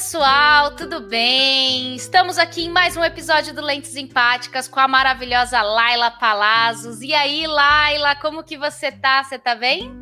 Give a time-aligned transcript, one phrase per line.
[0.00, 1.94] pessoal, tudo bem?
[1.94, 7.02] Estamos aqui em mais um episódio do Lentes Empáticas com a maravilhosa Laila Palazos.
[7.02, 9.22] E aí, Laila, como que você tá?
[9.22, 9.92] Você tá bem?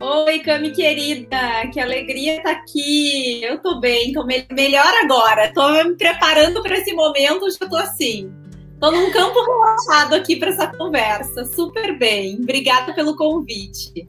[0.00, 1.36] Oi, Cami querida,
[1.70, 3.44] que alegria estar tá aqui.
[3.44, 5.52] Eu tô bem, tô me melhor agora.
[5.52, 8.32] Tô me preparando para esse momento, já tô assim.
[8.80, 11.44] Tô num campo relaxado aqui para essa conversa.
[11.44, 12.38] Super bem.
[12.42, 14.08] Obrigada pelo convite.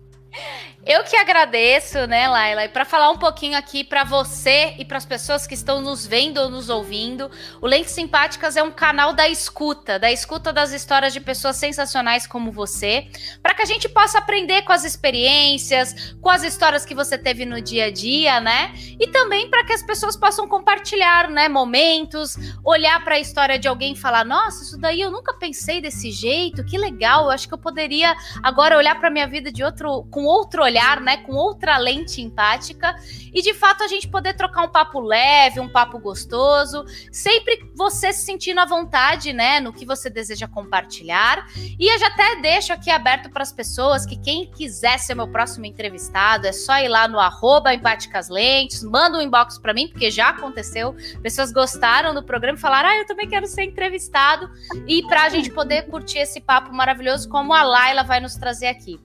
[0.86, 2.66] Eu que agradeço, né, Laila?
[2.66, 6.06] E para falar um pouquinho aqui para você e para as pessoas que estão nos
[6.06, 10.74] vendo ou nos ouvindo, o Lentes Simpáticas é um canal da escuta, da escuta das
[10.74, 13.08] histórias de pessoas sensacionais como você,
[13.42, 17.46] para que a gente possa aprender com as experiências, com as histórias que você teve
[17.46, 18.74] no dia a dia, né?
[19.00, 23.70] E também para que as pessoas possam compartilhar, né, momentos, olhar para a história de
[23.70, 27.48] alguém e falar: "Nossa, isso daí eu nunca pensei desse jeito, que legal, eu acho
[27.48, 28.14] que eu poderia
[28.44, 32.20] agora olhar para minha vida de outro com outro olhar olhar, né, com outra lente
[32.20, 32.96] empática
[33.32, 38.12] e de fato a gente poder trocar um papo leve, um papo gostoso, sempre você
[38.12, 41.48] se sentindo à vontade, né, no que você deseja compartilhar.
[41.80, 45.28] E eu já até deixo aqui aberto para as pessoas que quem quiser ser meu
[45.28, 49.88] próximo entrevistado, é só ir lá no arroba empáticas lentes, manda um inbox para mim,
[49.88, 54.50] porque já aconteceu, pessoas gostaram do programa e falaram, ah, eu também quero ser entrevistado,
[54.88, 58.68] e para a gente poder curtir esse papo maravilhoso como a Laila vai nos trazer
[58.68, 59.00] aqui.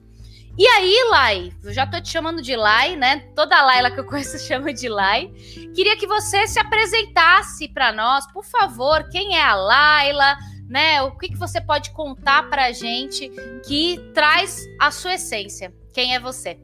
[0.57, 3.23] E aí, Lai, eu já tô te chamando de Lai, né?
[3.35, 5.31] Toda Laila que eu conheço chama de Lai.
[5.73, 9.07] Queria que você se apresentasse para nós, por favor.
[9.09, 10.37] Quem é a Laila?
[10.69, 11.01] Né?
[11.01, 13.31] O que, que você pode contar pra gente
[13.65, 15.73] que traz a sua essência?
[15.93, 16.59] Quem é você?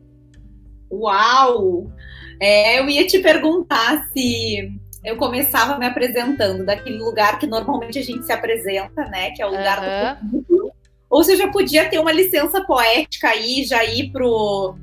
[0.91, 1.91] Uau!
[2.39, 4.71] É, eu ia te perguntar se
[5.03, 9.31] eu começava me apresentando daquele lugar que normalmente a gente se apresenta, né?
[9.31, 10.25] Que é o lugar uhum.
[10.31, 10.74] do público
[11.09, 14.75] ou você já podia ter uma licença poética aí, já ir pro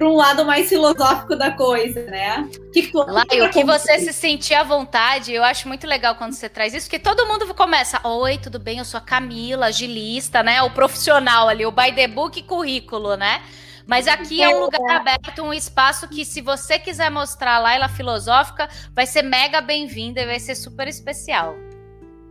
[0.00, 2.48] para um lado mais filosófico da coisa, né?
[2.72, 6.32] Que tu, Lá, o que você se sentir à vontade, eu acho muito legal quando
[6.32, 10.42] você traz isso, porque todo mundo começa, oi, tudo bem, eu sou a Camila, agilista,
[10.42, 10.62] né?
[10.62, 13.42] O profissional ali, o by the book currículo, né?
[13.86, 17.88] Mas aqui é um lugar aberto, um espaço que, se você quiser mostrar lá ela
[17.88, 21.54] filosófica, vai ser mega bem-vinda e vai ser super especial.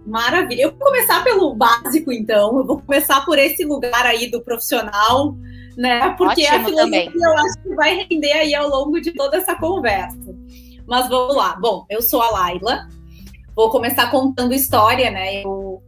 [0.06, 0.64] Maravilha.
[0.64, 2.58] Eu vou começar pelo básico, então.
[2.58, 5.36] Eu vou começar por esse lugar aí do profissional,
[5.78, 6.16] né?
[6.18, 7.12] Porque Ótimo a filosofia também.
[7.16, 10.36] eu acho que vai render aí ao longo de toda essa conversa.
[10.88, 11.56] Mas vamos lá.
[11.60, 12.88] Bom, eu sou a Laila.
[13.56, 15.44] Vou começar contando história, né?
[15.44, 15.84] Eu,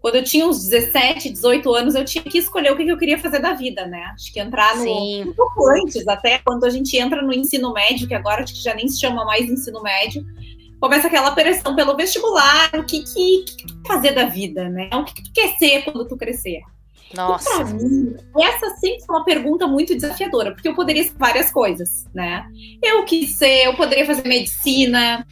[0.00, 3.18] quando eu tinha uns 17, 18 anos, eu tinha que escolher o que eu queria
[3.18, 4.04] fazer da vida, né?
[4.14, 4.84] Acho que entrar no.
[4.84, 5.24] Sim.
[5.24, 8.62] Um pouco antes, até quando a gente entra no ensino médio, que agora acho que
[8.62, 10.24] já nem se chama mais ensino médio
[10.86, 14.88] começa aquela pressão pelo vestibular, o que, que, que fazer da vida, né?
[14.92, 16.60] O que, que tu quer ser quando tu crescer?
[17.12, 17.48] Nossa.
[17.50, 21.50] E pra mim, essa sempre foi uma pergunta muito desafiadora, porque eu poderia ser várias
[21.50, 22.46] coisas, né?
[22.80, 25.26] Eu quis ser, eu poderia fazer medicina,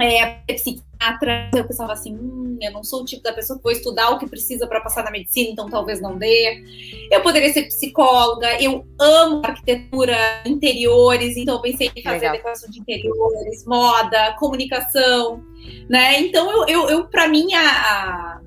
[0.00, 3.72] é, psiquiatra, eu pensava assim, hum, eu não sou o tipo da pessoa que vou
[3.72, 6.62] estudar o que precisa para passar na medicina, então talvez não dê.
[7.10, 12.32] Eu poderia ser psicóloga, eu amo arquitetura, interiores, então eu pensei em fazer Legal.
[12.32, 15.44] decoração de interiores, moda, comunicação,
[15.88, 16.20] né?
[16.20, 18.40] Então eu, eu, eu para mim a,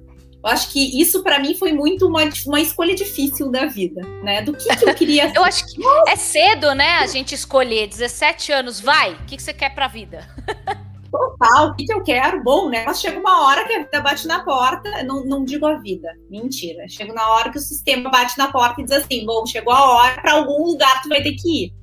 [0.43, 4.41] eu acho que isso para mim foi muito uma, uma escolha difícil da vida, né?
[4.41, 5.37] Do que, que eu queria ser.
[5.37, 6.95] eu acho que é cedo, né?
[6.95, 10.27] A gente escolher 17 anos, vai, o que, que você quer pra vida?
[11.17, 12.44] Total, o que, que eu quero?
[12.44, 12.83] Bom, né?
[12.85, 16.09] Mas chega uma hora que a vida bate na porta, não, não digo a vida,
[16.29, 16.88] mentira.
[16.88, 19.94] Chega na hora que o sistema bate na porta e diz assim: bom, chegou a
[19.94, 21.73] hora, para algum lugar tu vai ter que ir.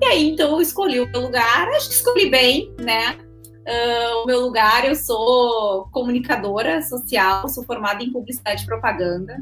[0.00, 3.16] E aí, então, eu escolhi o meu lugar, acho que escolhi bem, né?
[3.62, 9.40] Uh, o meu lugar, eu sou comunicadora social, sou formada em publicidade e propaganda.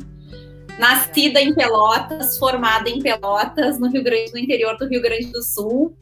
[0.79, 5.43] Nascida em Pelotas, formada em Pelotas, no Rio Grande, no interior do Rio Grande do
[5.43, 5.97] Sul.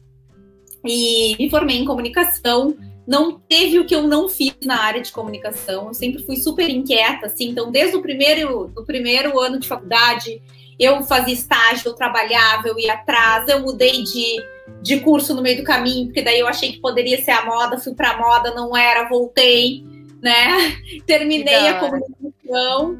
[0.85, 2.75] E me formei em comunicação
[3.09, 5.87] não teve o que eu não fiz na área de comunicação.
[5.87, 7.49] Eu sempre fui super inquieta, assim.
[7.49, 10.39] Então, desde o primeiro, do primeiro ano de faculdade,
[10.79, 14.35] eu fazia estágio, eu trabalhava, eu ia atrás, eu mudei de,
[14.83, 17.79] de curso no meio do caminho, porque daí eu achei que poderia ser a moda,
[17.79, 19.83] fui para moda, não era, voltei,
[20.21, 20.77] né?
[21.07, 22.95] Terminei a comunicação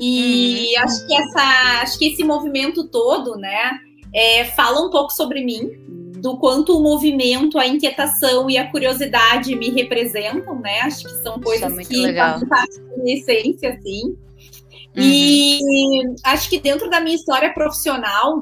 [0.00, 0.82] e uhum.
[0.82, 3.78] acho que essa, acho que esse movimento todo, né,
[4.12, 5.70] é, fala um pouco sobre mim,
[6.24, 10.80] do quanto o movimento, a inquietação e a curiosidade me representam, né?
[10.80, 14.16] Acho que são coisas é que fazem parte da minha essência, assim.
[14.96, 15.02] Uhum.
[15.02, 15.60] E
[16.24, 18.40] acho que dentro da minha história profissional,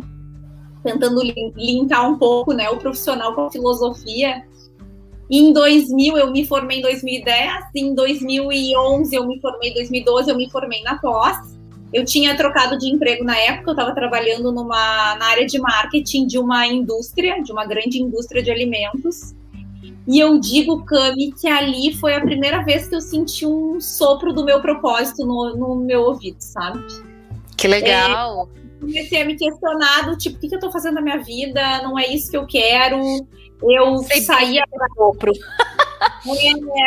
[0.85, 1.21] tentando
[1.57, 4.45] linkar um pouco, né, o profissional com a filosofia,
[5.29, 10.37] em 2000 eu me formei em 2010, em 2011 eu me formei, em 2012 eu
[10.37, 11.37] me formei na pós.
[11.93, 16.27] Eu tinha trocado de emprego na época, eu estava trabalhando numa, na área de marketing
[16.27, 19.35] de uma indústria, de uma grande indústria de alimentos.
[20.07, 24.33] E eu digo, Cami, que ali foi a primeira vez que eu senti um sopro
[24.33, 26.85] do meu propósito no, no meu ouvido, sabe?
[27.57, 28.49] Que legal!
[28.57, 31.19] É, comecei a me questionar do tipo, o que, que eu tô fazendo na minha
[31.19, 31.83] vida?
[31.83, 32.99] Não é isso que eu quero.
[33.63, 35.33] Eu Sei saía para sopro.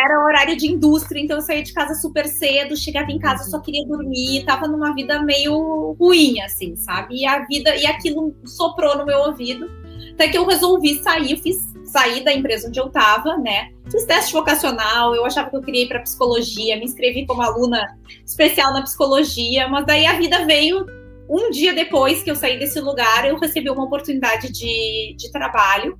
[0.03, 3.59] Era horário de indústria, então eu saía de casa super cedo, chegava em casa só
[3.59, 7.15] queria dormir, tava numa vida meio ruim, assim, sabe?
[7.21, 9.69] E a vida, e aquilo soprou no meu ouvido.
[10.13, 13.69] Até que eu resolvi sair, fiz sair da empresa onde eu estava, né?
[13.89, 17.97] Fiz teste vocacional, eu achava que eu queria ir para psicologia, me inscrevi como aluna
[18.25, 20.85] especial na psicologia, mas daí a vida veio
[21.29, 25.97] um dia depois que eu saí desse lugar, eu recebi uma oportunidade de, de trabalho.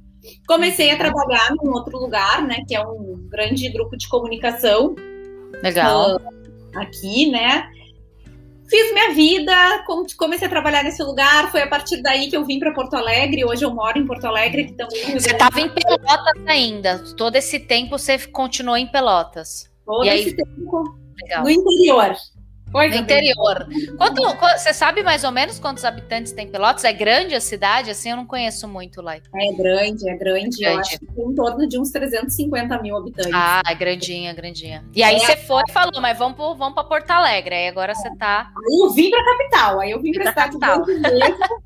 [0.48, 2.64] Comecei a trabalhar num outro lugar, né?
[2.68, 4.96] Que é um grande grupo de comunicação.
[5.62, 6.18] Legal.
[6.18, 7.70] Uh, aqui, né?
[8.68, 9.84] Fiz minha vida,
[10.18, 11.52] comecei a trabalhar nesse lugar.
[11.52, 13.46] Foi a partir daí que eu vim para Porto Alegre.
[13.46, 14.74] Hoje eu moro em Porto Alegre.
[14.74, 15.14] também.
[15.14, 17.00] Você estava em Pelotas ainda.
[17.16, 19.70] Todo esse tempo você continuou em Pelotas.
[19.86, 20.36] Todo e esse aí...
[20.36, 21.44] tempo Legal.
[21.44, 22.16] no interior.
[22.76, 23.68] Coisa no interior.
[23.98, 24.22] Quanto,
[24.58, 26.84] você sabe mais ou menos quantos habitantes tem Pelotas?
[26.84, 27.90] É grande a cidade?
[27.90, 29.16] Assim, eu não conheço muito lá.
[29.16, 29.22] É
[29.54, 30.18] grande, é grande.
[30.18, 30.64] É grande.
[30.66, 33.32] Eu acho que tem em torno de uns 350 mil habitantes.
[33.34, 34.84] Ah, é grandinha, grandinha.
[34.94, 35.20] E aí é.
[35.20, 37.56] você foi e falou, mas vamos, pro, vamos para Porto Alegre.
[37.56, 38.52] Aí agora você tá.
[38.54, 39.80] Aí eu vim para a capital.
[39.80, 40.84] Aí eu vim para a capital.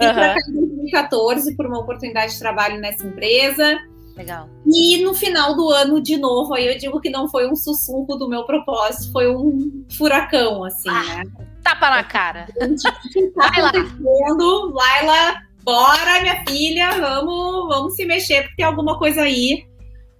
[0.00, 3.80] Vim para cá em 2014 por uma oportunidade de trabalho nessa empresa.
[4.18, 4.48] Legal.
[4.66, 8.16] E no final do ano, de novo, aí eu digo que não foi um sussurro
[8.16, 11.22] do meu propósito, foi um furacão, assim, ah, né?
[11.62, 12.48] Tapa na cara.
[12.60, 14.74] Gente, tá Vai acontecendo?
[14.74, 14.82] Lá.
[14.82, 19.64] Laila, bora, minha filha, vamos, vamos se mexer, porque tem alguma coisa aí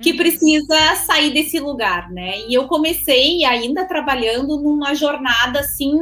[0.01, 0.17] que uhum.
[0.17, 2.39] precisa sair desse lugar, né?
[2.47, 5.99] E eu comecei ainda trabalhando numa jornada assim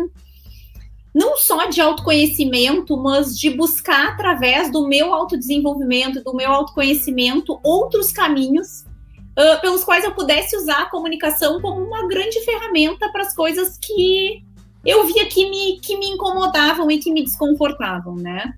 [1.17, 8.13] não só de autoconhecimento, mas de buscar através do meu autodesenvolvimento, do meu autoconhecimento, outros
[8.13, 8.85] caminhos
[9.31, 13.79] uh, pelos quais eu pudesse usar a comunicação como uma grande ferramenta para as coisas
[13.79, 14.45] que
[14.85, 18.53] eu via que me, que me incomodavam e que me desconfortavam, né?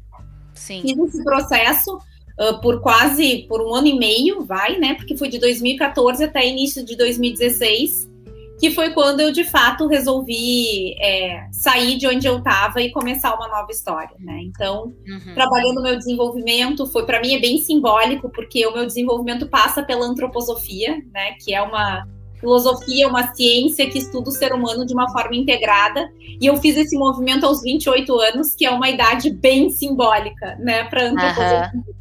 [0.52, 0.82] Sim.
[0.82, 4.94] Fiz esse processo uh, por quase por um ano e meio, vai, né?
[4.94, 8.10] Porque foi de 2014 até início de 2016
[8.58, 13.34] que foi quando eu de fato resolvi é, sair de onde eu estava e começar
[13.34, 14.40] uma nova história, né?
[14.42, 15.34] Então, uhum.
[15.34, 20.06] trabalhando meu desenvolvimento, foi para mim é bem simbólico porque o meu desenvolvimento passa pela
[20.06, 21.32] antroposofia, né?
[21.44, 22.04] Que é uma
[22.40, 26.08] filosofia, uma ciência que estuda o ser humano de uma forma integrada.
[26.40, 30.84] E eu fiz esse movimento aos 28 anos, que é uma idade bem simbólica, né,
[30.84, 31.70] para antroposofia.
[31.74, 31.97] Uhum.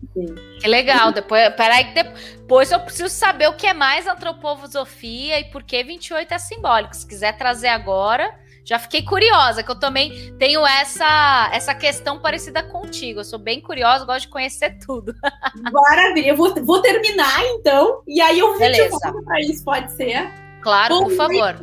[0.59, 1.11] Que legal.
[1.11, 6.33] Depois, peraí, depois eu preciso saber o que é mais antroposofia e por que 28
[6.33, 6.95] é simbólico.
[6.95, 8.33] Se quiser trazer agora,
[8.65, 13.21] já fiquei curiosa, que eu também tenho essa essa questão parecida contigo.
[13.21, 15.13] Eu sou bem curiosa, gosto de conhecer tudo.
[15.71, 20.29] Maravilha, eu vou, vou terminar então, e aí eu vou para isso, pode ser?
[20.61, 21.55] Claro, Bom, por favor.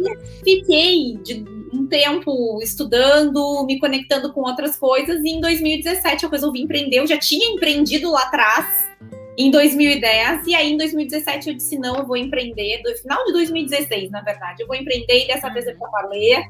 [0.42, 6.62] Fiquei de um tempo estudando, me conectando com outras coisas, e em 2017 eu resolvi
[6.62, 6.98] empreender.
[6.98, 8.66] Eu já tinha empreendido lá atrás,
[9.36, 12.82] em 2010, e aí em 2017 eu disse: não, eu vou empreender.
[12.84, 16.44] No final de 2016, na verdade, eu vou empreender e dessa vez é para valer.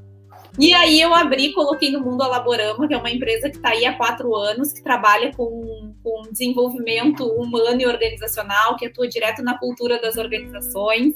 [0.59, 3.85] E aí eu abri, coloquei no Mundo Alaborama, que é uma empresa que está aí
[3.85, 9.59] há quatro anos, que trabalha com, com desenvolvimento humano e organizacional, que atua direto na
[9.59, 11.15] cultura das organizações.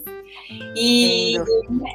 [0.76, 1.34] E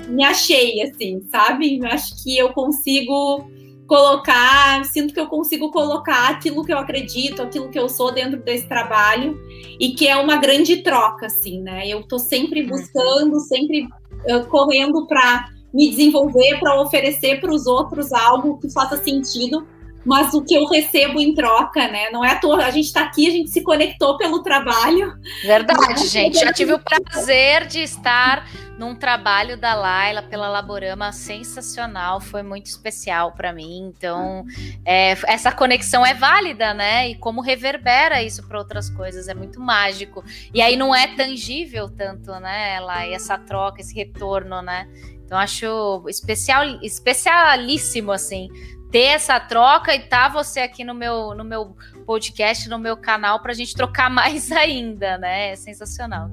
[0.07, 1.79] me achei, assim, sabe?
[1.85, 3.45] Acho que eu consigo
[3.87, 8.41] colocar, sinto que eu consigo colocar aquilo que eu acredito, aquilo que eu sou dentro
[8.41, 9.37] desse trabalho
[9.79, 11.87] e que é uma grande troca, assim, né?
[11.87, 12.69] Eu tô sempre uhum.
[12.69, 18.95] buscando, sempre uh, correndo para me desenvolver para oferecer para os outros algo que faça
[18.97, 19.65] sentido,
[20.05, 22.09] mas o que eu recebo em troca, né?
[22.11, 25.13] Não é à toa, a gente está aqui, a gente se conectou pelo trabalho.
[25.43, 26.39] Verdade, gente.
[26.39, 28.45] Já tive o prazer de estar
[28.77, 33.93] num trabalho da Laila pela Laborama sensacional, foi muito especial para mim.
[33.95, 34.45] Então,
[34.85, 37.09] é, essa conexão é válida, né?
[37.09, 40.23] E como reverbera isso para outras coisas é muito mágico.
[40.53, 44.87] E aí não é tangível tanto, né, Lai, essa troca, esse retorno, né?
[45.25, 48.49] Então acho especial, especialíssimo assim
[48.93, 53.41] ter essa troca e tá você aqui no meu no meu podcast, no meu canal
[53.41, 55.51] para a gente trocar mais ainda, né?
[55.51, 56.29] É sensacional.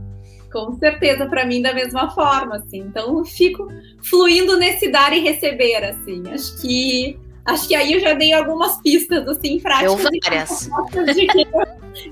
[0.52, 2.80] Com certeza, para mim da mesma forma, assim.
[2.80, 3.66] Então eu fico
[4.04, 6.22] fluindo nesse dar e receber, assim.
[6.30, 9.96] Acho que acho que aí eu já dei algumas pistas assim práticas
[11.14, 11.46] de quem,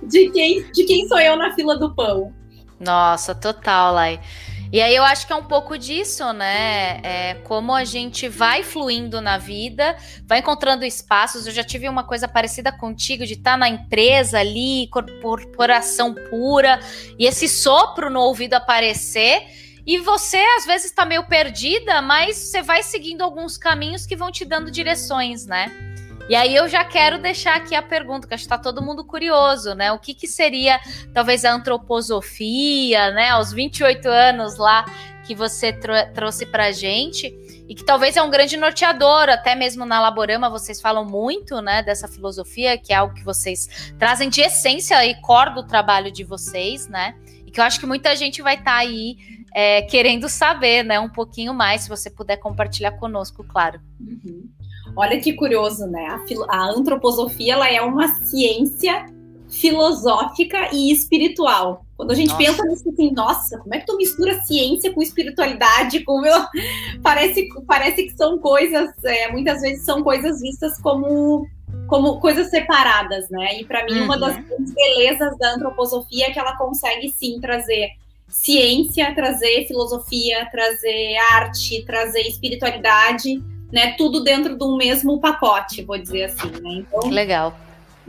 [0.03, 2.33] de quem de quem sou eu na fila do pão.
[2.81, 4.21] Nossa, total, Lai.
[4.71, 7.01] E aí eu acho que é um pouco disso, né?
[7.03, 9.97] É como a gente vai fluindo na vida,
[10.27, 11.47] vai encontrando espaços.
[11.47, 16.79] Eu já tive uma coisa parecida contigo, de estar tá na empresa ali, corporação pura,
[17.19, 19.43] e esse sopro no ouvido aparecer.
[19.87, 24.31] E você, às vezes, está meio perdida, mas você vai seguindo alguns caminhos que vão
[24.31, 25.88] te dando direções, né?
[26.29, 29.05] E aí eu já quero deixar aqui a pergunta, que acho que está todo mundo
[29.05, 29.91] curioso, né?
[29.93, 30.79] O que, que seria
[31.15, 33.31] talvez a antroposofia, né?
[33.31, 34.85] Aos 28 anos lá
[35.25, 37.35] que você tro trouxe para gente
[37.69, 41.83] e que talvez é um grande norteador, até mesmo na Laborama vocês falam muito, né,
[41.83, 46.25] dessa filosofia, que é algo que vocês trazem de essência e core do trabalho de
[46.25, 47.15] vocês, né,
[47.47, 49.19] e que eu acho que muita gente vai estar tá aí
[49.55, 53.83] é, querendo saber, né, um pouquinho mais, se você puder compartilhar conosco, claro.
[54.01, 54.49] Uhum.
[54.97, 56.07] Olha que curioso, né?
[56.07, 59.07] A, a antroposofia ela é uma ciência
[59.49, 61.85] filosófica e espiritual.
[61.97, 62.39] Quando a gente nossa.
[62.39, 66.05] pensa nisso assim, nossa, como é que tu mistura ciência com espiritualidade?
[66.05, 66.35] Com meu...
[67.03, 71.47] parece, parece que são coisas, é, muitas vezes são coisas vistas como,
[71.89, 73.61] como coisas separadas, né?
[73.61, 74.05] E para mim, uhum.
[74.05, 74.37] uma das
[74.75, 77.91] belezas da antroposofia é que ela consegue sim trazer
[78.29, 83.93] ciência, trazer filosofia, trazer arte, trazer espiritualidade né?
[83.93, 86.85] Tudo dentro de um mesmo pacote, vou dizer assim, né?
[86.87, 87.57] Então, legal.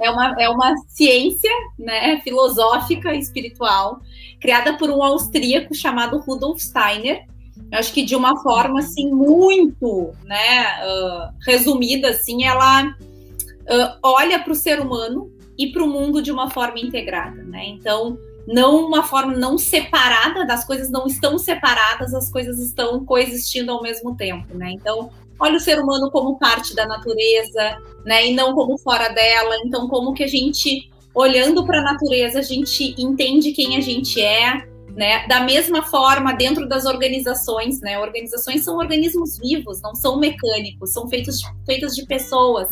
[0.01, 3.99] É uma, é uma ciência né, filosófica espiritual
[4.39, 7.25] criada por um austríaco chamado Rudolf Steiner.
[7.69, 14.39] Eu acho que de uma forma assim muito, né, uh, resumida, assim, ela uh, olha
[14.39, 17.65] para o ser humano e para o mundo de uma forma integrada, né?
[17.67, 23.71] Então, não uma forma não separada, das coisas não estão separadas, as coisas estão coexistindo
[23.71, 24.71] ao mesmo tempo, né?
[24.71, 29.55] Então, olha o ser humano como parte da natureza, né, e não como fora dela.
[29.65, 34.21] Então, como que a gente, olhando para a natureza, a gente entende quem a gente
[34.21, 35.25] é, né?
[35.27, 37.97] Da mesma forma, dentro das organizações, né?
[37.99, 42.67] Organizações são organismos vivos, não são mecânicos, são feitos, feitas de pessoas.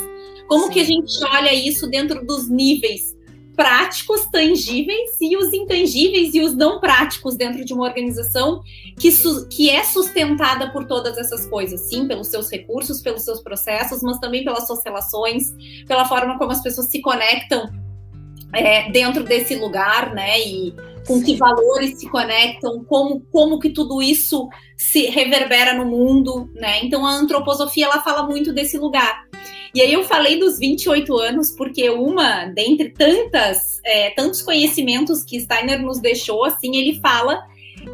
[0.47, 0.71] Como Sim.
[0.71, 3.16] que a gente olha isso dentro dos níveis
[3.57, 8.61] práticos, tangíveis e os intangíveis e os não práticos dentro de uma organização
[8.99, 9.09] que,
[9.49, 14.19] que é sustentada por todas essas coisas, sim, pelos seus recursos, pelos seus processos, mas
[14.19, 15.51] também pelas suas relações,
[15.87, 17.67] pela forma como as pessoas se conectam
[18.53, 20.39] é, dentro desse lugar, né?
[20.39, 20.73] E
[21.07, 24.47] com que valores se conectam, como, como que tudo isso
[24.77, 26.83] se reverbera no mundo, né?
[26.83, 29.25] Então a antroposofia ela fala muito desse lugar.
[29.73, 35.39] E aí eu falei dos 28 anos, porque uma, dentre tantas, é, tantos conhecimentos que
[35.39, 37.45] Steiner nos deixou, assim, ele fala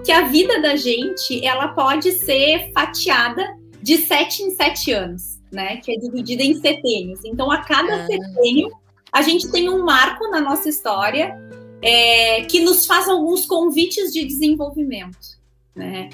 [0.06, 5.78] que a vida da gente ela pode ser fatiada de sete em sete anos, né?
[5.78, 7.20] Que é dividida em setênios.
[7.26, 8.08] Então, a cada ah.
[8.08, 8.70] setênio,
[9.12, 11.38] a gente tem um marco na nossa história
[11.82, 15.44] é, que nos faz alguns convites de desenvolvimento.
[15.76, 16.10] Né?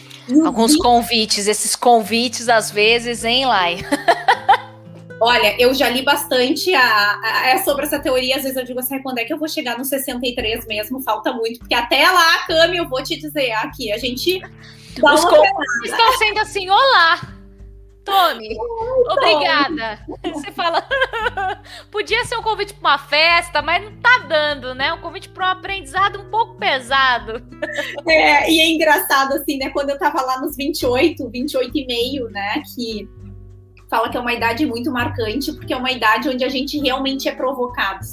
[0.45, 3.77] Alguns convites, esses convites, às vezes, hein, Lai?
[5.21, 8.37] Olha, eu já li bastante a, a, a, sobre essa teoria.
[8.37, 11.01] Às vezes eu digo assim, quando é que eu vou chegar no 63 mesmo?
[11.01, 14.39] Falta muito, porque até lá, Cami, eu vou te dizer aqui, a gente.
[14.97, 15.43] Dá Os uma
[15.85, 17.39] estão sendo assim, olá!
[18.03, 18.57] Tony,
[19.11, 19.99] obrigada.
[20.33, 20.83] Você fala,
[21.91, 24.91] podia ser um convite para uma festa, mas não tá dando, né?
[24.93, 27.43] Um convite para um aprendizado um pouco pesado.
[28.07, 29.69] É, e é engraçado assim, né?
[29.69, 32.63] Quando eu tava lá nos 28, 28 e meio, né?
[32.75, 33.07] Que
[33.89, 37.27] fala que é uma idade muito marcante, porque é uma idade onde a gente realmente
[37.27, 38.05] é provocado.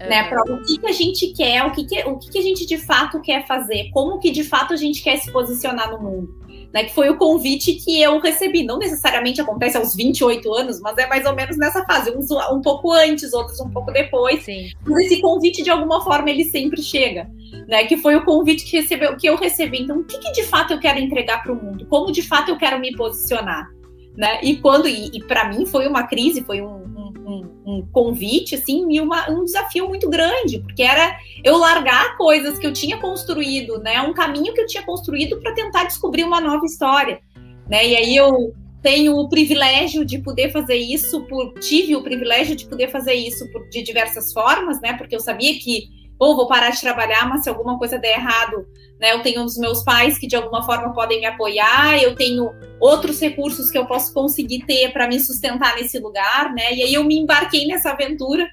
[0.00, 0.08] É.
[0.08, 2.42] Né, para o que, que a gente quer, o, que, que, o que, que a
[2.42, 6.02] gente de fato quer fazer, como que de fato a gente quer se posicionar no
[6.02, 6.44] mundo.
[6.72, 8.64] Né, que foi o convite que eu recebi.
[8.64, 12.60] Não necessariamente acontece aos 28 anos, mas é mais ou menos nessa fase, uns um
[12.60, 14.42] pouco antes, outros um pouco depois.
[14.42, 14.72] Sim.
[14.84, 17.30] Mas esse convite, de alguma forma, ele sempre chega.
[17.68, 19.82] Né, que foi o convite que, recebeu, que eu recebi.
[19.82, 21.86] Então, o que, que de fato eu quero entregar para o mundo?
[21.86, 23.73] Como de fato eu quero me posicionar?
[24.16, 24.40] Né?
[24.42, 26.84] E quando e, e para mim foi uma crise, foi um,
[27.26, 32.58] um, um, convite assim e uma, um desafio muito grande, porque era eu largar coisas
[32.58, 34.00] que eu tinha construído, né?
[34.02, 37.20] Um caminho que eu tinha construído para tentar descobrir uma nova história,
[37.68, 37.86] né?
[37.86, 42.66] E aí eu tenho o privilégio de poder fazer isso, por, tive o privilégio de
[42.66, 44.92] poder fazer isso por, de diversas formas, né?
[44.92, 48.66] Porque eu sabia que ou vou parar de trabalhar, mas se alguma coisa der errado,
[49.00, 52.52] né, eu tenho os meus pais que de alguma forma podem me apoiar, eu tenho
[52.80, 56.72] outros recursos que eu posso conseguir ter para me sustentar nesse lugar, né?
[56.72, 58.48] E aí eu me embarquei nessa aventura,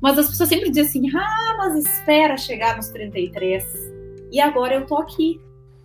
[0.00, 3.64] mas as pessoas sempre dizem assim: "Ah, mas espera chegar nos 33".
[4.30, 5.40] E agora eu tô aqui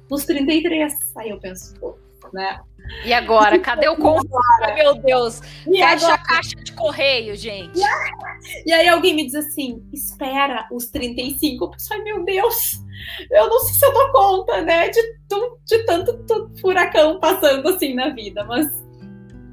[0.10, 0.94] nos 33.
[1.16, 1.96] Aí eu penso, pô,
[2.34, 2.60] né?
[3.06, 3.60] E agora?
[3.60, 4.30] Cadê o convite?
[4.76, 5.42] Meu Deus!
[5.68, 6.14] E Fecha agora?
[6.14, 7.80] a caixa de correio, gente.
[8.66, 11.66] E aí alguém me diz assim: espera os 35.
[11.66, 12.82] Eu penso, ai meu Deus!
[13.30, 15.02] eu não sei se eu dou conta, né, de,
[15.66, 18.68] de tanto furacão passando assim na vida, mas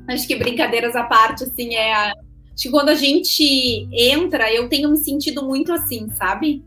[0.08, 4.68] acho que brincadeiras à parte, assim, é a, acho que quando a gente entra, eu
[4.68, 6.64] tenho me sentido muito assim, sabe?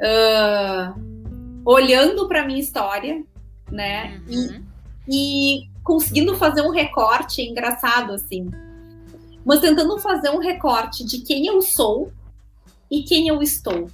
[0.00, 3.24] Uh, olhando para minha história,
[3.70, 4.20] né?
[4.28, 4.62] Uhum.
[4.62, 4.66] E,
[5.08, 8.50] e conseguindo fazer um recorte engraçado, assim.
[9.44, 12.10] Mas tentando fazer um recorte de quem eu sou
[12.90, 13.88] e quem eu estou.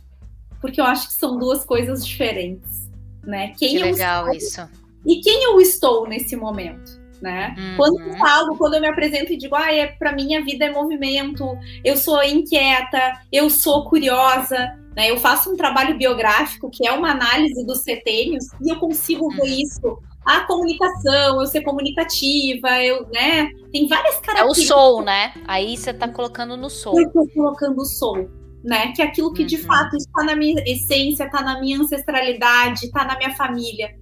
[0.60, 2.88] Porque eu acho que são duas coisas diferentes,
[3.22, 3.52] né?
[3.58, 4.82] Quem que legal estou isso.
[5.04, 7.54] E quem eu estou nesse momento, né?
[7.58, 7.76] Uhum.
[7.76, 10.64] Quando eu falo, quando eu me apresento e digo, ah, é, para mim a vida
[10.64, 15.10] é movimento, eu sou inquieta, eu sou curiosa, né?
[15.10, 19.42] Eu faço um trabalho biográfico que é uma análise dos setênios e eu consigo ver
[19.42, 19.46] uhum.
[19.46, 23.50] isso a comunicação, eu ser comunicativa, eu, né?
[23.72, 24.40] Tem várias características.
[24.40, 25.34] É o sou, né?
[25.46, 26.98] Aí você tá colocando no sou.
[27.00, 28.30] Eu tô colocando o sou,
[28.62, 28.92] né?
[28.92, 29.48] Que é aquilo que uhum.
[29.48, 33.96] de fato está na minha essência, está na minha ancestralidade, está na minha família.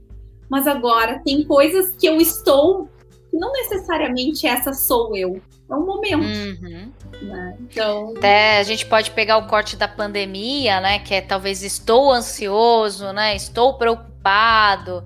[0.51, 2.89] Mas agora tem coisas que eu estou
[3.31, 5.41] que não necessariamente essa sou eu.
[5.71, 6.25] É um momento.
[6.25, 6.93] Uhum.
[7.23, 7.57] Né?
[7.61, 8.13] Então.
[8.17, 10.99] Até a gente pode pegar o corte da pandemia, né?
[10.99, 13.37] Que é talvez estou ansioso, né?
[13.37, 15.05] Estou preocupado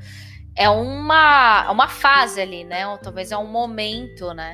[0.56, 2.86] é uma, uma fase ali, né?
[2.86, 4.52] Ou talvez é um momento, né?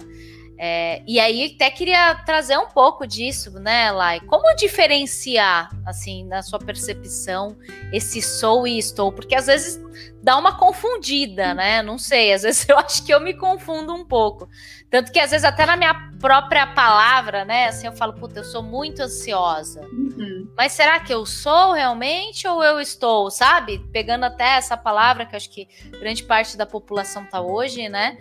[0.62, 4.20] É, e aí até queria trazer um pouco disso, né, Lai?
[4.20, 7.56] Como diferenciar, assim, na sua percepção,
[7.90, 9.10] esse sou e estou?
[9.10, 9.80] Porque às vezes
[10.22, 11.82] dá uma confundida, né?
[11.82, 14.48] Não sei, às vezes eu acho que eu me confundo um pouco.
[14.90, 17.68] Tanto que às vezes até na minha própria palavra, né?
[17.68, 19.80] Assim, eu falo, puta, eu sou muito ansiosa.
[19.92, 20.50] Uhum.
[20.56, 23.78] Mas será que eu sou realmente ou eu estou, sabe?
[23.92, 25.68] Pegando até essa palavra que acho que
[26.00, 28.18] grande parte da população tá hoje, né?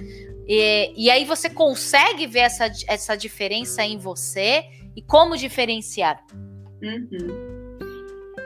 [0.48, 4.64] E, e aí você consegue ver essa, essa diferença em você
[4.96, 6.24] e como diferenciar.
[6.82, 7.49] Uhum.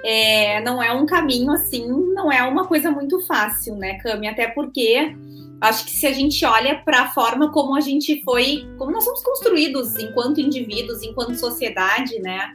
[0.04, 4.28] É, não é um caminho assim, não é uma coisa muito fácil, né, Cami?
[4.28, 5.16] Até porque
[5.62, 9.06] acho que se a gente olha para a forma como a gente foi, como nós
[9.06, 12.52] somos construídos enquanto indivíduos, enquanto sociedade, né?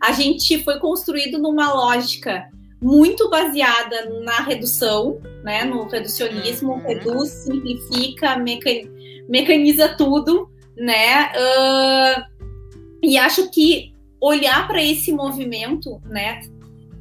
[0.00, 2.48] A gente foi construído numa lógica
[2.80, 5.64] muito baseada na redução, né?
[5.64, 6.82] No reducionismo, uhum.
[6.82, 8.36] reduz, simplifica,
[9.28, 11.32] mecaniza tudo, né?
[11.32, 12.46] Uh,
[13.02, 16.40] e acho que olhar para esse movimento, né?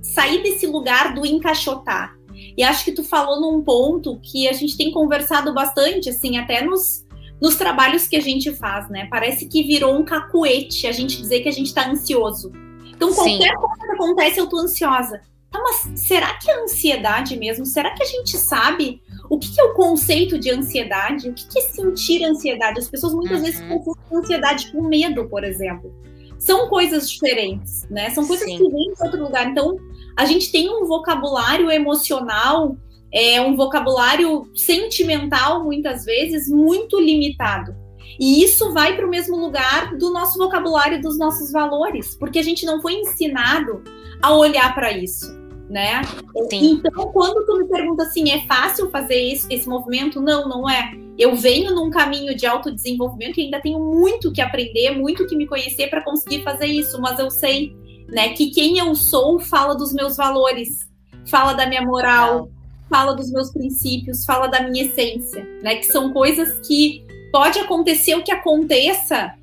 [0.02, 2.16] Sair desse lugar do encaixotar
[2.58, 6.64] e acho que tu falou num ponto que a gente tem conversado bastante, assim, até
[6.64, 7.06] nos,
[7.42, 9.08] nos trabalhos que a gente faz, né?
[9.10, 12.52] Parece que virou um cacuete a gente dizer que a gente tá ansioso.
[12.94, 13.56] Então, qualquer Sim.
[13.56, 15.22] coisa que acontece, eu tô ansiosa.
[15.50, 17.66] Tá, mas será que é ansiedade mesmo?
[17.66, 21.30] Será que a gente sabe o que, é o conceito de ansiedade?
[21.30, 22.80] O que, é sentir ansiedade?
[22.80, 23.44] As pessoas muitas uhum.
[23.44, 25.94] vezes confundem ansiedade com medo, por exemplo.
[26.40, 28.10] São coisas diferentes, né?
[28.12, 28.58] São coisas Sim.
[28.58, 29.48] que vêm de outro lugar.
[29.48, 29.78] Então,
[30.18, 32.78] a gente tem um vocabulário emocional,
[33.14, 37.76] é, um vocabulário sentimental, muitas vezes, muito limitado.
[38.20, 42.44] E isso vai para o mesmo lugar do nosso vocabulário, dos nossos valores, porque a
[42.44, 43.84] gente não foi ensinado
[44.22, 45.34] a olhar para isso,
[45.70, 46.02] né?
[46.50, 46.74] Sim.
[46.74, 50.22] Então, quando tu me pergunta assim, é fácil fazer esse, esse movimento?
[50.22, 50.92] Não, não é.
[51.18, 55.48] Eu venho num caminho de autodesenvolvimento e ainda tenho muito que aprender, muito que me
[55.48, 57.76] conhecer para conseguir fazer isso, mas eu sei
[58.08, 58.30] né?
[58.30, 60.90] Que quem eu sou fala dos meus valores,
[61.26, 62.50] fala da minha moral,
[62.90, 65.76] fala dos meus princípios, fala da minha essência, né?
[65.76, 69.34] Que são coisas que pode acontecer o que aconteça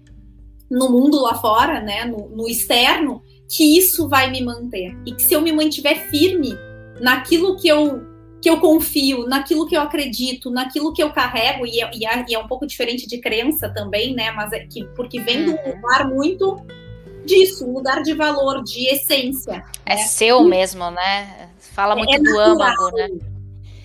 [0.71, 2.05] no mundo lá fora, né?
[2.05, 6.55] No, no externo, que isso vai me manter e que se eu me mantiver firme
[7.01, 8.07] naquilo que eu
[8.41, 12.25] que eu confio, naquilo que eu acredito, naquilo que eu carrego, e é, e é,
[12.29, 14.31] e é um pouco diferente de crença também, né?
[14.31, 15.75] Mas é que, porque vem de um uhum.
[15.75, 16.57] lugar muito
[17.29, 19.65] disso, um lugar de valor, de essência.
[19.87, 20.03] É né?
[20.03, 21.51] seu mesmo, né?
[21.73, 23.09] Fala muito é do natural, âmago, né?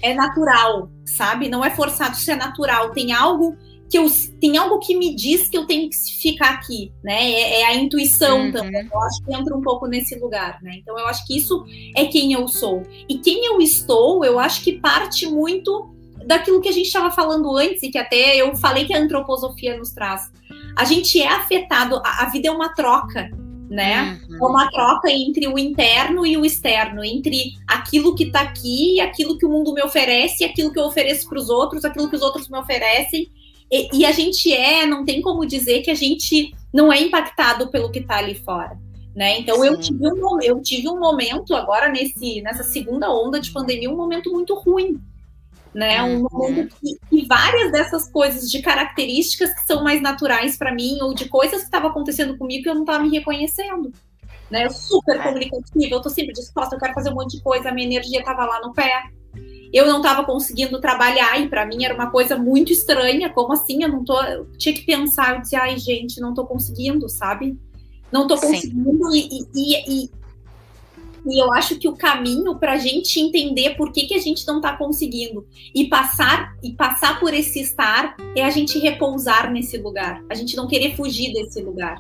[0.02, 1.50] É natural, sabe?
[1.50, 2.92] Não é forçado, isso é natural.
[2.92, 3.56] Tem algo
[3.90, 4.08] que eu
[4.42, 7.32] tem algo que me diz que eu tenho que ficar aqui, né?
[7.32, 8.52] É, é a intuição uhum.
[8.52, 8.90] também.
[8.92, 10.78] Eu acho que entra um pouco nesse lugar, né?
[10.78, 11.64] Então eu acho que isso
[11.96, 12.82] é quem eu sou.
[13.08, 15.94] E quem eu estou, eu acho que parte muito
[16.26, 19.78] daquilo que a gente estava falando antes e que até eu falei que a antroposofia
[19.78, 20.32] nos traz
[20.76, 23.30] a gente é afetado, a, a vida é uma troca,
[23.70, 24.20] né?
[24.30, 24.36] Uhum.
[24.36, 29.02] É uma troca entre o interno e o externo, entre aquilo que está aqui e
[29.02, 32.16] aquilo que o mundo me oferece, aquilo que eu ofereço para os outros, aquilo que
[32.16, 33.30] os outros me oferecem.
[33.72, 37.70] E, e, a gente é, não tem como dizer que a gente não é impactado
[37.72, 38.78] pelo que está ali fora.
[39.16, 39.40] Né?
[39.40, 43.90] Então eu tive, um, eu tive um momento agora nesse, nessa segunda onda de pandemia,
[43.90, 45.00] um momento muito ruim,
[45.74, 46.02] né?
[46.04, 51.00] Um momento que, que, várias dessas coisas de características que são mais naturais para mim
[51.02, 53.92] ou de coisas que estavam acontecendo comigo que eu não estava me reconhecendo,
[54.50, 54.70] né?
[54.70, 57.88] Super comunicativa, eu tô sempre disposta, eu quero fazer um monte de coisa, a minha
[57.88, 59.04] energia tava lá no pé.
[59.74, 63.82] Eu não estava conseguindo trabalhar e para mim era uma coisa muito estranha, como assim?
[63.82, 67.58] Eu não tô, eu tinha que pensar, eu dizia, ai gente, não tô conseguindo, sabe?
[68.12, 70.12] Não tô conseguindo e, e, e,
[71.26, 74.46] e eu acho que o caminho para a gente entender por que, que a gente
[74.46, 79.78] não está conseguindo e passar e passar por esse estar é a gente repousar nesse
[79.78, 81.98] lugar, a gente não querer fugir desse lugar.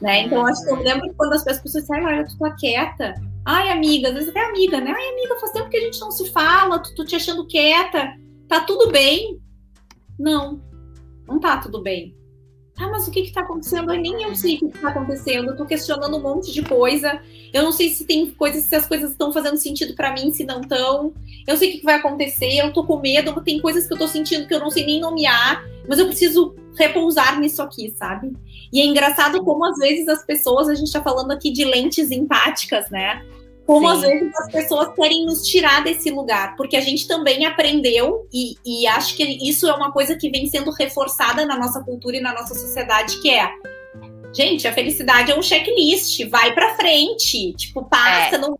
[0.00, 0.22] Né?
[0.22, 3.14] Então, acho que eu lembro quando as pessoas disseram, ai, tu tá quieta.
[3.46, 4.92] Ai, amiga, às vezes até amiga, né?
[4.94, 8.12] Ai, amiga, faz tempo que a gente não se fala, tu, tu te achando quieta,
[8.46, 9.40] tá tudo bem?
[10.18, 10.60] Não,
[11.26, 12.14] não tá tudo bem.
[12.78, 13.92] Ah, mas o que está acontecendo?
[13.92, 15.46] Eu nem eu sei o que está acontecendo.
[15.46, 17.20] Eu estou questionando um monte de coisa.
[17.52, 20.44] Eu não sei se tem coisas, se as coisas estão fazendo sentido para mim, se
[20.44, 21.12] não estão.
[21.46, 22.58] Eu sei o que vai acontecer.
[22.58, 23.40] Eu estou com medo.
[23.42, 25.64] Tem coisas que eu estou sentindo que eu não sei nem nomear.
[25.88, 28.36] Mas eu preciso repousar nisso aqui, sabe?
[28.70, 32.10] E é engraçado como às vezes as pessoas, a gente está falando aqui de lentes
[32.10, 33.24] empáticas, né?
[33.66, 33.94] Como Sim.
[33.94, 38.54] às vezes as pessoas querem nos tirar desse lugar, porque a gente também aprendeu, e,
[38.64, 42.20] e acho que isso é uma coisa que vem sendo reforçada na nossa cultura e
[42.20, 43.50] na nossa sociedade, que é
[44.32, 48.38] gente, a felicidade é um checklist, vai para frente, tipo, passa, é.
[48.38, 48.58] não,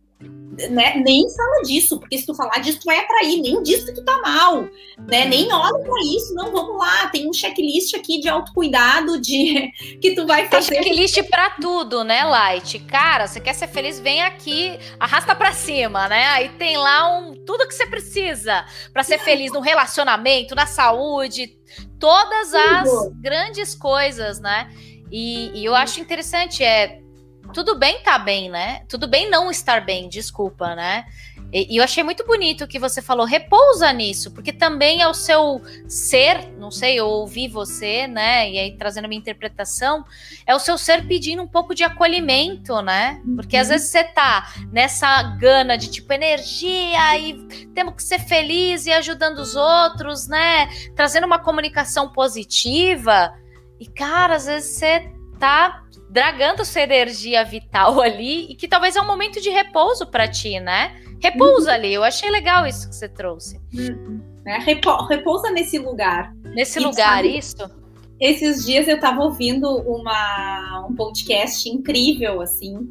[0.70, 3.92] né, nem fala disso, porque se tu falar disso, tu vai atrair, nem disso que
[3.92, 4.62] tu tá mal,
[5.06, 5.26] né?
[5.26, 10.14] Nem olha pra isso, não, vamos lá, tem um checklist aqui de autocuidado, de que
[10.14, 10.70] tu vai fazer.
[10.70, 12.78] Tem checklist pra tudo, né, Light?
[12.80, 16.26] Cara, você quer ser feliz, vem aqui, arrasta pra cima, né?
[16.28, 21.58] Aí tem lá um tudo que você precisa para ser feliz no relacionamento, na saúde,
[22.00, 22.88] todas as
[23.20, 24.70] grandes coisas, né?
[25.12, 27.05] E, e eu acho interessante, é
[27.52, 28.82] tudo bem tá bem, né?
[28.88, 31.06] Tudo bem não estar bem, desculpa, né?
[31.52, 35.08] E, e eu achei muito bonito o que você falou, repousa nisso, porque também é
[35.08, 38.50] o seu ser, não sei, eu ouvi você, né?
[38.50, 40.04] E aí trazendo a minha interpretação,
[40.46, 43.22] é o seu ser pedindo um pouco de acolhimento, né?
[43.36, 43.74] Porque às uhum.
[43.74, 49.38] vezes você tá nessa gana de tipo energia e temos que ser feliz e ajudando
[49.38, 50.68] os outros, né?
[50.94, 53.32] Trazendo uma comunicação positiva.
[53.78, 55.85] E cara, às vezes você tá
[56.16, 60.58] dragando sua energia vital ali e que talvez é um momento de repouso para ti,
[60.58, 60.96] né?
[61.22, 61.74] Repousa uhum.
[61.74, 61.92] ali.
[61.92, 63.60] Eu achei legal isso que você trouxe.
[63.74, 64.22] Uhum.
[64.46, 66.32] É, repousa nesse lugar.
[66.54, 67.70] Nesse e lugar, sabe, isso?
[68.18, 72.88] Esses dias eu estava ouvindo uma, um podcast incrível, assim,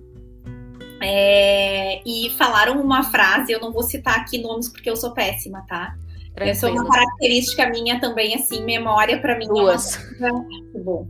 [1.01, 5.65] é, e falaram uma frase, eu não vou citar aqui nomes porque eu sou péssima,
[5.67, 5.95] tá?
[6.35, 6.51] Tranquilo.
[6.51, 9.47] Essa é uma característica minha também, assim, memória para mim.
[9.47, 9.97] Duas.
[10.21, 11.07] É uma coisa, bom.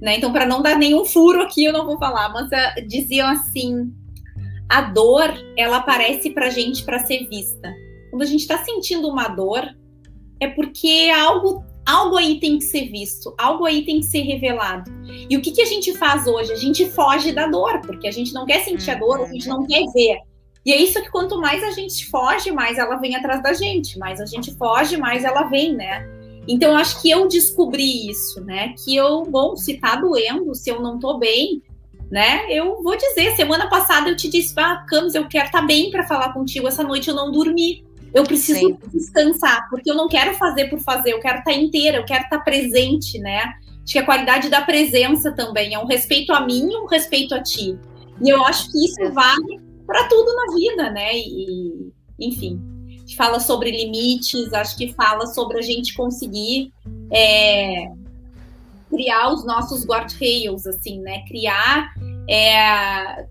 [0.00, 0.16] Né?
[0.16, 3.92] Então, para não dar nenhum furo aqui, eu não vou falar, mas uh, diziam assim:
[4.68, 7.72] a dor, ela aparece para gente para ser vista.
[8.10, 9.64] Quando a gente está sentindo uma dor,
[10.40, 14.90] é porque algo, algo aí tem que ser visto, algo aí tem que ser revelado.
[15.30, 16.52] E o que, que a gente faz hoje?
[16.52, 19.48] A gente foge da dor, porque a gente não quer sentir a dor, a gente
[19.48, 20.18] não quer ver.
[20.64, 23.96] E é isso que quanto mais a gente foge, mais ela vem atrás da gente.
[23.98, 26.04] Mais a gente foge, mais ela vem, né?
[26.48, 28.74] Então, acho que eu descobri isso, né?
[28.84, 31.62] Que eu, bom, se tá doendo, se eu não tô bem,
[32.10, 32.46] né?
[32.50, 35.90] Eu vou dizer, semana passada eu te disse, ah, Camis, eu quero estar tá bem
[35.90, 36.68] para falar contigo.
[36.68, 37.84] Essa noite eu não dormi.
[38.14, 38.78] Eu preciso Sim.
[38.92, 42.24] descansar, porque eu não quero fazer por fazer, eu quero estar tá inteira, eu quero
[42.24, 43.42] estar tá presente, né?
[43.82, 47.34] Acho que a qualidade da presença também é um respeito a mim e um respeito
[47.34, 47.78] a ti.
[48.24, 51.14] E eu acho que isso vale para tudo na vida, né?
[51.14, 52.75] E, enfim
[53.06, 56.72] que fala sobre limites, acho que fala sobre a gente conseguir
[57.12, 57.88] é,
[58.90, 61.24] criar os nossos guardrails, assim, né?
[61.28, 61.94] Criar.
[62.28, 63.26] É,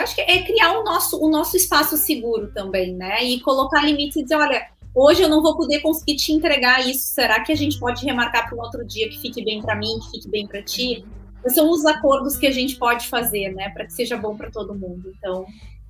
[0.00, 3.24] acho que é criar o nosso, o nosso espaço seguro também, né?
[3.24, 7.08] E colocar limites e dizer, olha, hoje eu não vou poder conseguir te entregar isso.
[7.08, 9.98] Será que a gente pode remarcar para um outro dia que fique bem para mim,
[9.98, 11.04] que fique bem para ti?
[11.48, 13.70] São os acordos que a gente pode fazer, né?
[13.70, 15.12] Para que seja bom para todo mundo.
[15.18, 15.44] Então.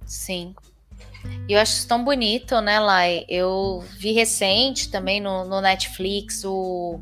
[0.07, 0.55] Sim.
[1.49, 3.25] E eu acho isso tão bonito, né, Lai?
[3.29, 7.01] Eu vi recente também no, no Netflix o.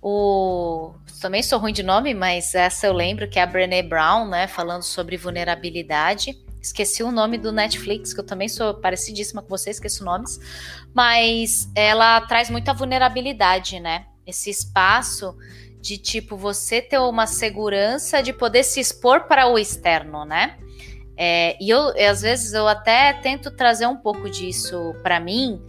[0.00, 0.94] O.
[1.20, 4.46] Também sou ruim de nome, mas essa eu lembro que é a Brené Brown, né?
[4.46, 6.38] Falando sobre vulnerabilidade.
[6.60, 10.38] Esqueci o nome do Netflix, que eu também sou parecidíssima com você, esqueço nomes.
[10.94, 14.06] Mas ela traz muita vulnerabilidade, né?
[14.26, 15.36] Esse espaço
[15.80, 20.58] de tipo você ter uma segurança de poder se expor para o externo, né?
[21.20, 25.60] É, e eu, às vezes, eu até tento trazer um pouco disso para mim,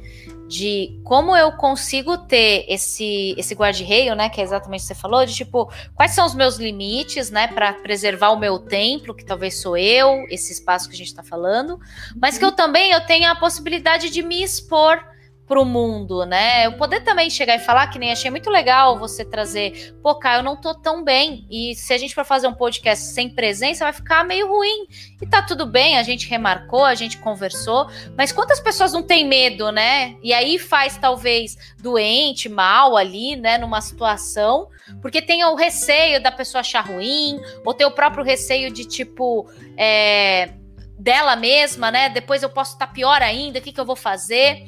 [0.48, 4.96] de como eu consigo ter esse esse guarda-reio, né, que é exatamente o que você
[4.96, 9.26] falou, de tipo, quais são os meus limites, né, para preservar o meu templo, que
[9.26, 11.80] talvez sou eu, esse espaço que a gente está falando,
[12.16, 15.04] mas que eu também eu tenha a possibilidade de me expor
[15.50, 16.68] para o mundo, né?
[16.68, 20.38] Eu poder também chegar e falar que nem achei muito legal você trazer, pô, cara,
[20.38, 23.84] eu não tô tão bem e se a gente for fazer um podcast sem presença
[23.84, 24.86] vai ficar meio ruim.
[25.20, 29.28] E tá tudo bem, a gente remarcou, a gente conversou, mas quantas pessoas não têm
[29.28, 30.16] medo, né?
[30.22, 34.68] E aí faz talvez doente, mal ali, né, numa situação,
[35.02, 39.50] porque tem o receio da pessoa achar ruim, ou tem o próprio receio de tipo,
[39.76, 40.54] é,
[41.00, 42.08] dela mesma, né?
[42.08, 44.64] Depois eu posso estar tá pior ainda, o que, que eu vou fazer?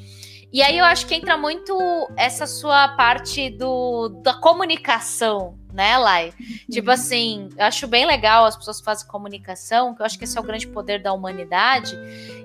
[0.51, 1.73] E aí eu acho que entra muito
[2.17, 6.33] essa sua parte do, da comunicação, né, Lai?
[6.37, 6.55] Uhum.
[6.69, 10.37] Tipo assim, eu acho bem legal as pessoas fazem comunicação, que eu acho que esse
[10.37, 11.97] é o grande poder da humanidade,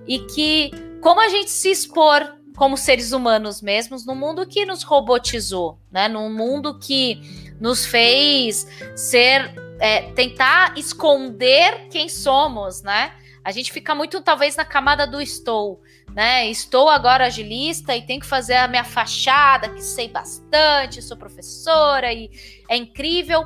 [0.07, 4.83] e que como a gente se expor como seres humanos mesmos no mundo que nos
[4.83, 6.09] robotizou, né?
[6.09, 7.21] Num mundo que
[7.61, 13.13] nos fez ser é, tentar esconder quem somos, né?
[13.45, 15.83] A gente fica muito talvez na camada do estou
[16.17, 16.49] né?
[16.49, 22.11] Estou agora agilista e tenho que fazer a minha fachada, que sei bastante, sou professora
[22.11, 22.31] e
[22.71, 23.45] é incrível.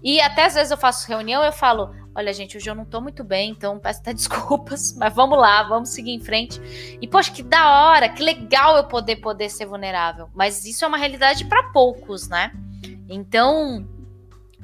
[0.00, 2.84] E até às vezes eu faço reunião e eu falo: olha, gente, hoje eu não
[2.84, 6.60] tô muito bem, então peço até desculpas, mas vamos lá, vamos seguir em frente.
[7.00, 10.30] E, poxa, que da hora, que legal eu poder poder ser vulnerável.
[10.32, 12.52] Mas isso é uma realidade para poucos, né?
[13.08, 13.84] Então,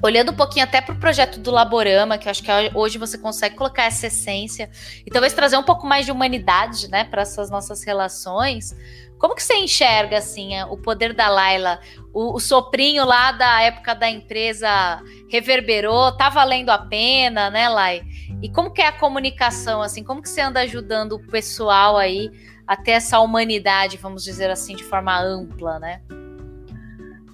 [0.01, 3.17] olhando um pouquinho até para o projeto do Laborama, que eu acho que hoje você
[3.17, 4.69] consegue colocar essa essência
[5.05, 8.75] e talvez trazer um pouco mais de humanidade, né, para essas nossas relações.
[9.17, 11.81] Como que você enxerga assim o poder da Laila?
[12.13, 18.01] O, o, soprinho lá da época da empresa reverberou, tá valendo a pena, né, Lai?
[18.41, 20.05] E como que é a comunicação assim?
[20.05, 22.31] Como que você anda ajudando o pessoal aí
[22.65, 26.01] a ter essa humanidade, vamos dizer assim, de forma ampla, né?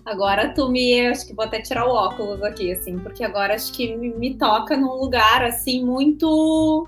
[0.05, 1.07] Agora tu me.
[1.07, 4.77] Acho que vou até tirar o óculos aqui, assim, porque agora acho que me, toca
[4.77, 6.87] num lugar, assim, muito.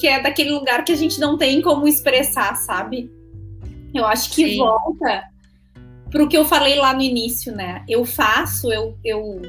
[0.00, 3.10] Que é daquele lugar que a gente não tem como expressar, sabe?
[3.94, 4.58] Eu acho que Sim.
[4.58, 5.24] volta
[6.10, 7.84] pro que eu falei lá no início, né?
[7.88, 9.40] Eu faço, eu, eu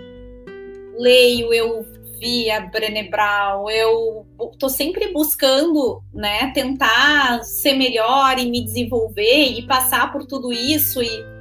[0.97, 1.85] leio, eu
[2.19, 4.25] vi a Brené Brown, eu
[4.57, 11.03] tô sempre buscando, né, tentar ser melhor e me desenvolver e passar por tudo isso
[11.03, 11.34] e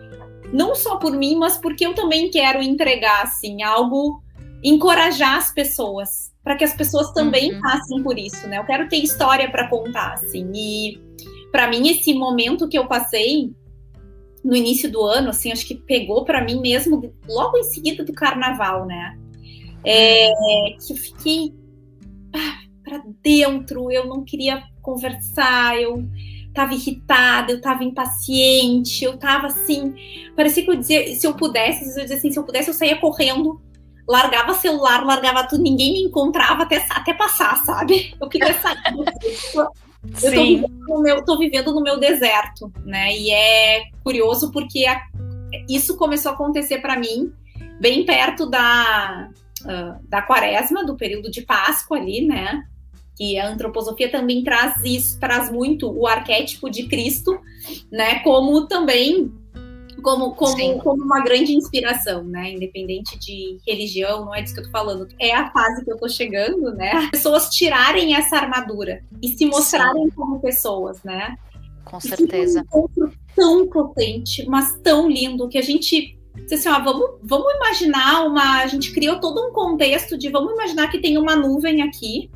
[0.54, 4.22] não só por mim, mas porque eu também quero entregar assim algo,
[4.62, 7.60] encorajar as pessoas, para que as pessoas também uhum.
[7.60, 8.58] passem por isso, né?
[8.58, 10.48] Eu quero ter história para contar, assim.
[10.54, 11.02] E
[11.50, 13.52] para mim esse momento que eu passei
[14.44, 18.12] no início do ano, assim, acho que pegou para mim mesmo logo em seguida do
[18.12, 19.18] carnaval, né?
[19.84, 20.30] É,
[20.86, 21.52] que eu fiquei
[22.32, 26.08] ah, para dentro, eu não queria conversar, eu
[26.54, 29.94] tava irritada, eu tava impaciente, eu tava assim.
[30.36, 32.96] Parecia que eu dizia, se eu pudesse, eu dizia assim, se eu pudesse, eu saía
[32.96, 33.60] correndo,
[34.08, 38.14] largava celular, largava tudo, ninguém me encontrava até, até passar, sabe?
[38.20, 38.76] Eu queria sair.
[40.22, 43.16] eu, tô vivendo, no meu, tô vivendo no meu deserto, né?
[43.16, 45.02] E é curioso porque a,
[45.68, 47.32] isso começou a acontecer para mim
[47.80, 49.28] bem perto da,
[49.62, 52.62] uh, da quaresma, do período de Páscoa ali, né?
[53.16, 57.38] Que a antroposofia também traz isso, traz muito o arquétipo de Cristo,
[57.90, 59.32] né, como também
[60.02, 62.52] como, como, como uma grande inspiração, né?
[62.52, 65.08] Independente de religião, não é disso que eu tô falando.
[65.18, 66.92] É a fase que eu tô chegando, né?
[66.92, 70.10] As pessoas tirarem essa armadura e se mostrarem Sim.
[70.10, 71.34] como pessoas, né?
[71.86, 72.58] Com certeza.
[72.58, 76.18] E um encontro tão potente, mas tão lindo, que a gente
[76.52, 78.60] assim, ó, vamos, vamos imaginar uma.
[78.60, 82.30] A gente criou todo um contexto de vamos imaginar que tem uma nuvem aqui,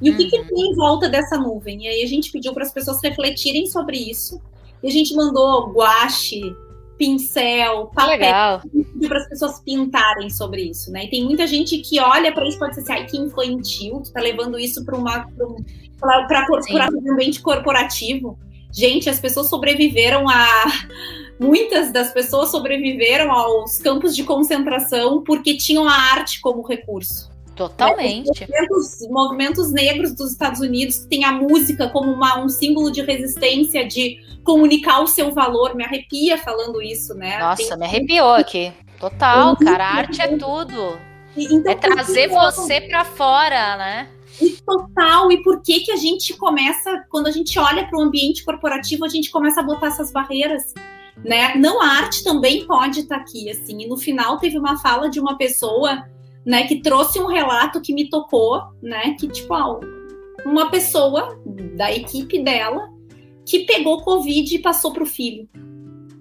[0.00, 0.46] e o que, que uhum.
[0.46, 1.84] tem em volta dessa nuvem?
[1.84, 4.40] E aí a gente pediu para as pessoas refletirem sobre isso.
[4.82, 6.54] E a gente mandou guache,
[6.96, 8.60] pincel, papel,
[9.08, 11.04] para as pessoas pintarem sobre isso, né?
[11.04, 14.00] E tem muita gente que olha para isso e pode dizer assim, ai, que infantil,
[14.02, 18.38] tu tá levando isso para uma para um ambiente corporativo.
[18.72, 20.46] Gente, as pessoas sobreviveram a
[21.40, 27.30] muitas das pessoas sobreviveram aos campos de concentração porque tinham a arte como recurso.
[27.54, 28.40] Totalmente.
[28.40, 33.86] Movimentos, movimentos, negros dos Estados Unidos tem a música como uma, um símbolo de resistência,
[33.86, 35.74] de comunicar o seu valor.
[35.74, 37.38] Me arrepia falando isso, né?
[37.38, 37.78] Nossa, tem...
[37.78, 38.72] me arrepiou aqui.
[38.98, 39.84] Total, cara.
[39.84, 40.98] A arte é tudo.
[41.36, 44.08] Então, é trazer você para fora, né?
[44.40, 45.30] E total.
[45.30, 49.04] E por que que a gente começa, quando a gente olha para o ambiente corporativo,
[49.04, 50.74] a gente começa a botar essas barreiras?
[51.24, 51.54] Né?
[51.56, 53.82] Não, a arte também pode estar tá aqui, assim.
[53.82, 56.04] E no final teve uma fala de uma pessoa
[56.44, 59.54] né, que trouxe um relato que me tocou, né, que tipo,
[60.44, 61.38] uma pessoa
[61.76, 62.88] da equipe dela
[63.46, 65.48] que pegou Covid e passou para o filho.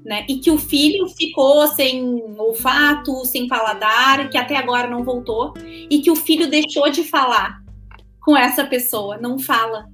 [0.04, 0.26] Né?
[0.28, 2.04] E que o filho ficou sem
[2.38, 5.54] olfato, sem paladar, que até agora não voltou,
[5.90, 7.62] e que o filho deixou de falar
[8.22, 9.86] com essa pessoa, não fala,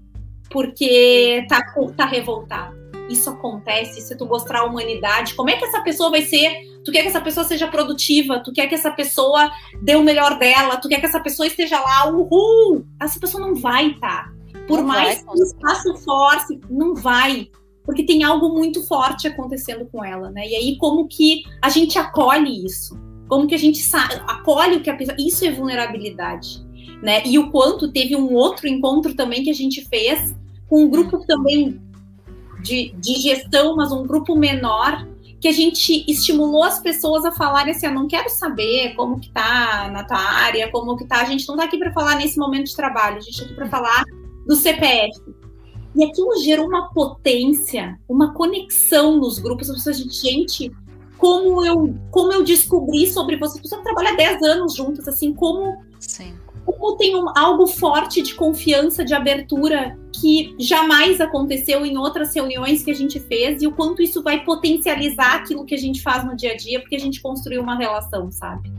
[0.49, 1.61] porque tá,
[1.97, 2.84] tá revoltado.
[3.09, 6.79] Isso acontece, se tu mostrar a humanidade, como é que essa pessoa vai ser?
[6.83, 10.37] Tu quer que essa pessoa seja produtiva, tu quer que essa pessoa dê o melhor
[10.37, 12.85] dela, tu quer que essa pessoa esteja lá, uhul!
[13.01, 14.25] Essa pessoa não vai estar.
[14.25, 14.35] Tá.
[14.67, 17.49] Por não mais vai, que o espaço force, não vai
[17.85, 20.47] porque tem algo muito forte acontecendo com ela, né?
[20.47, 22.99] E aí como que a gente acolhe isso?
[23.29, 23.81] Como que a gente
[24.27, 25.15] acolhe o que a pessoa.
[25.19, 26.65] Isso é vulnerabilidade.
[27.01, 27.21] Né?
[27.25, 30.35] E o quanto teve um outro encontro também que a gente fez
[30.67, 31.79] com um grupo também
[32.65, 35.07] de, de gestão, mas um grupo menor,
[35.39, 39.29] que a gente estimulou as pessoas a falarem assim, eu não quero saber como que
[39.31, 42.37] tá na tua área, como que tá, a gente não tá aqui para falar nesse
[42.39, 44.03] momento de trabalho, a gente tá aqui para falar
[44.47, 45.21] do CPF.
[45.95, 50.71] E aquilo gerou uma potência, uma conexão nos grupos, as pessoas, gente,
[51.17, 56.33] como eu, como eu descobri sobre você, pessoas trabalham 10 anos juntas, assim, como, Sim.
[56.65, 62.83] Como tem um, algo forte de confiança, de abertura que jamais aconteceu em outras reuniões
[62.83, 66.25] que a gente fez e o quanto isso vai potencializar aquilo que a gente faz
[66.25, 68.71] no dia a dia, porque a gente construiu uma relação, sabe?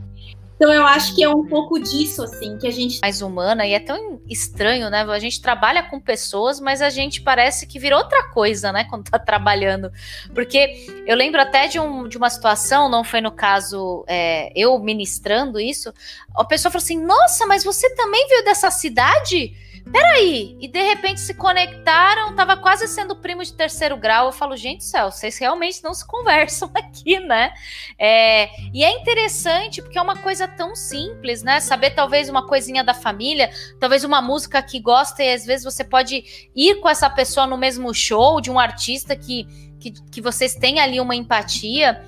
[0.56, 2.98] Então eu acho que é um pouco disso, assim, que a gente.
[3.00, 5.02] Mais humana, e é tão estranho, né?
[5.02, 8.84] A gente trabalha com pessoas, mas a gente parece que vira outra coisa, né?
[8.90, 9.92] Quando tá trabalhando.
[10.34, 14.78] Porque eu lembro até de, um, de uma situação, não foi no caso é, eu
[14.78, 15.92] ministrando isso,
[16.34, 19.54] a pessoa falou assim: Nossa, mas você também veio dessa cidade?
[19.90, 24.26] Peraí, e de repente se conectaram, tava quase sendo primo de terceiro grau.
[24.26, 27.52] Eu falo, gente do céu, vocês realmente não se conversam aqui, né?
[27.98, 31.60] É, e é interessante porque é uma coisa tão simples, né?
[31.60, 35.84] Saber talvez uma coisinha da família, talvez uma música que gosta, e às vezes você
[35.84, 39.46] pode ir com essa pessoa no mesmo show de um artista que,
[39.78, 42.02] que, que vocês têm ali uma empatia,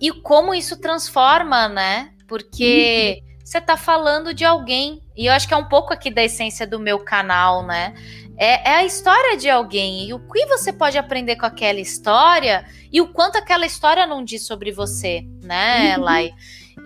[0.00, 2.12] e como isso transforma, né?
[2.26, 3.20] Porque.
[3.22, 5.02] Uhum você está falando de alguém.
[5.16, 7.94] E eu acho que é um pouco aqui da essência do meu canal, né?
[8.38, 10.08] É, é, a história de alguém.
[10.08, 14.22] E o que você pode aprender com aquela história e o quanto aquela história não
[14.22, 16.04] diz sobre você, né, uhum.
[16.04, 16.32] Lai?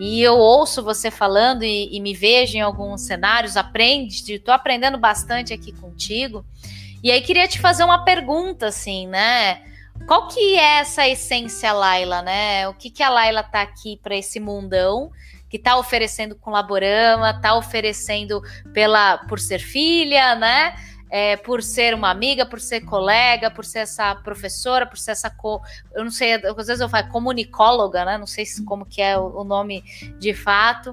[0.00, 4.96] E eu ouço você falando e, e me vejo em alguns cenários, aprende, estou aprendendo
[4.96, 6.46] bastante aqui contigo.
[7.02, 9.60] E aí queria te fazer uma pergunta, assim, né?
[10.06, 12.66] Qual que é essa essência Laila, né?
[12.68, 15.10] O que que a Laila tá aqui para esse mundão
[15.54, 20.74] que está oferecendo com Laborama, está oferecendo pela por ser filha, né?
[21.08, 25.30] É, por ser uma amiga, por ser colega, por ser essa professora, por ser essa
[25.30, 25.62] co...
[25.94, 28.18] eu não sei, às vezes eu falo comunicóloga, né?
[28.18, 29.84] Não sei se, como que é o, nome
[30.18, 30.92] de fato.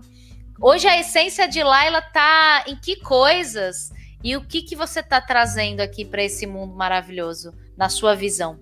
[0.62, 3.92] Hoje a essência de Laila tá em que coisas
[4.24, 8.60] e o que que você está trazendo aqui para esse mundo maravilhoso na sua visão?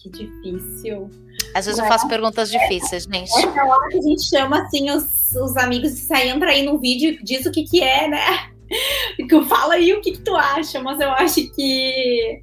[0.00, 1.10] que difícil.
[1.54, 3.32] Às vezes eu faço perguntas difíceis, gente.
[3.32, 6.78] É hora que a gente chama assim os, os amigos e sai, entra aí no
[6.78, 8.50] vídeo e diz o que que é, né?
[9.48, 12.42] Fala aí o que, que tu acha, mas eu acho que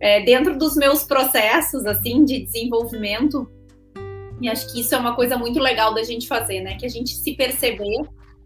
[0.00, 3.48] é, dentro dos meus processos assim de desenvolvimento,
[4.40, 6.76] e acho que isso é uma coisa muito legal da gente fazer, né?
[6.76, 8.00] Que a gente se perceber,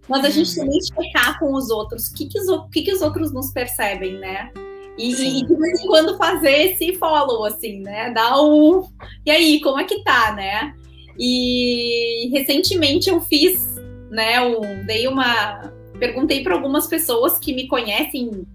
[0.09, 0.65] mas a gente uhum.
[0.67, 2.09] também checar com os outros.
[2.09, 4.51] O que, que, os, que, que os outros nos percebem, né?
[4.97, 8.11] E, e, de vez em quando fazer esse follow, assim, né?
[8.11, 8.87] Dar um.
[9.27, 10.75] E aí, como é que tá, né?
[11.19, 13.77] E recentemente eu fiz,
[14.11, 14.41] né?
[14.41, 15.73] Um, dei uma.
[15.99, 18.47] Perguntei para algumas pessoas que me conhecem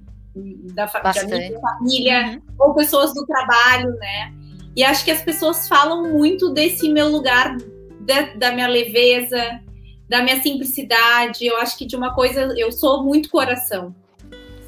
[0.73, 2.41] da, da minha família, uhum.
[2.60, 4.34] ou pessoas do trabalho, né?
[4.75, 7.58] E acho que as pessoas falam muito desse meu lugar,
[8.02, 9.60] da, da minha leveza,
[10.08, 11.45] da minha simplicidade.
[11.45, 13.93] Eu acho que de uma coisa, eu sou muito coração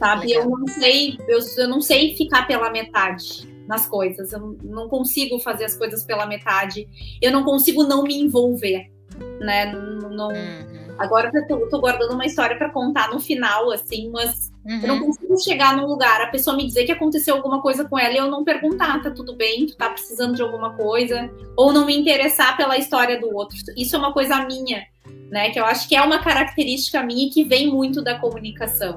[0.02, 0.28] sabe?
[0.28, 0.44] Legal.
[0.44, 4.34] Eu não sei, eu, eu não sei ficar pela metade nas coisas.
[4.34, 6.90] Eu não consigo fazer as coisas pela metade.
[7.22, 8.92] Eu não consigo não me envolver,
[9.40, 9.72] né?
[9.72, 10.28] Não, não...
[10.30, 10.82] Uhum.
[10.98, 14.82] Agora eu tô, tô, guardando uma história para contar no final, assim, mas uhum.
[14.82, 15.06] eu não uhum.
[15.08, 18.18] consigo chegar num lugar, a pessoa me dizer que aconteceu alguma coisa com ela e
[18.18, 21.98] eu não perguntar, tá tudo bem, tu tá precisando de alguma coisa, ou não me
[21.98, 23.58] interessar pela história do outro.
[23.76, 24.84] Isso é uma coisa minha,
[25.32, 25.50] né?
[25.50, 28.96] Que eu acho que é uma característica minha e que vem muito da comunicação.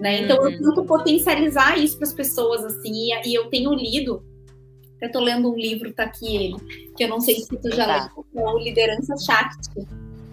[0.00, 0.22] Né?
[0.22, 0.50] Então uhum.
[0.50, 4.22] eu tento potencializar isso para as pessoas assim, e, eu tenho lido,
[4.96, 6.56] até tô lendo um livro, tá aqui ele,
[6.96, 8.12] que eu não sei se tu já tá.
[8.34, 9.86] leu, é o Liderança Shakti.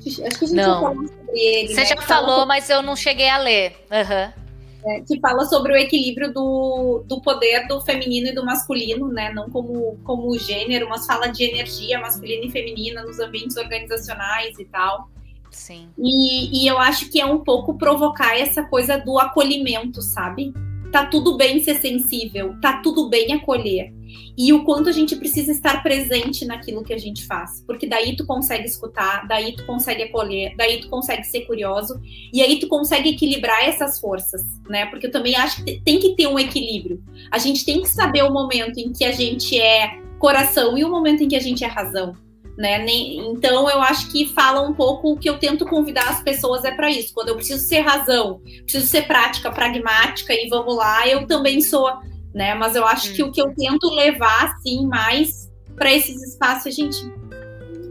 [0.08, 0.64] Acho que a gente não.
[0.64, 1.68] já falou sobre ele.
[1.70, 1.86] Você né?
[1.86, 3.76] já falou, mas eu não cheguei a ler.
[3.92, 4.46] Uhum.
[4.88, 9.34] É, que fala sobre o equilíbrio do, do poder do feminino e do masculino, né?
[9.34, 14.66] Não como, como gênero, mas fala de energia masculina e feminina nos ambientes organizacionais e
[14.66, 15.10] tal.
[15.56, 15.88] Sim.
[15.98, 20.54] E, e eu acho que é um pouco provocar essa coisa do acolhimento, sabe?
[20.92, 23.94] Tá tudo bem ser sensível, tá tudo bem acolher.
[24.38, 28.16] e o quanto a gente precisa estar presente naquilo que a gente faz, porque daí
[28.16, 32.00] tu consegue escutar, daí tu consegue acolher, daí tu consegue ser curioso
[32.34, 34.86] e aí tu consegue equilibrar essas forças, né?
[34.88, 37.02] Porque eu também acho que tem que ter um equilíbrio.
[37.32, 40.90] A gente tem que saber o momento em que a gente é coração e o
[40.90, 42.14] momento em que a gente é razão.
[42.58, 42.86] Né?
[42.88, 46.72] Então eu acho que fala um pouco o que eu tento convidar as pessoas é
[46.72, 47.14] para isso.
[47.14, 51.90] Quando eu preciso ser razão, preciso ser prática, pragmática e vamos lá, eu também sou
[52.36, 52.54] né?
[52.54, 56.70] Mas eu acho que o que eu tento levar, assim, mais para esses espaços, a
[56.70, 56.98] gente,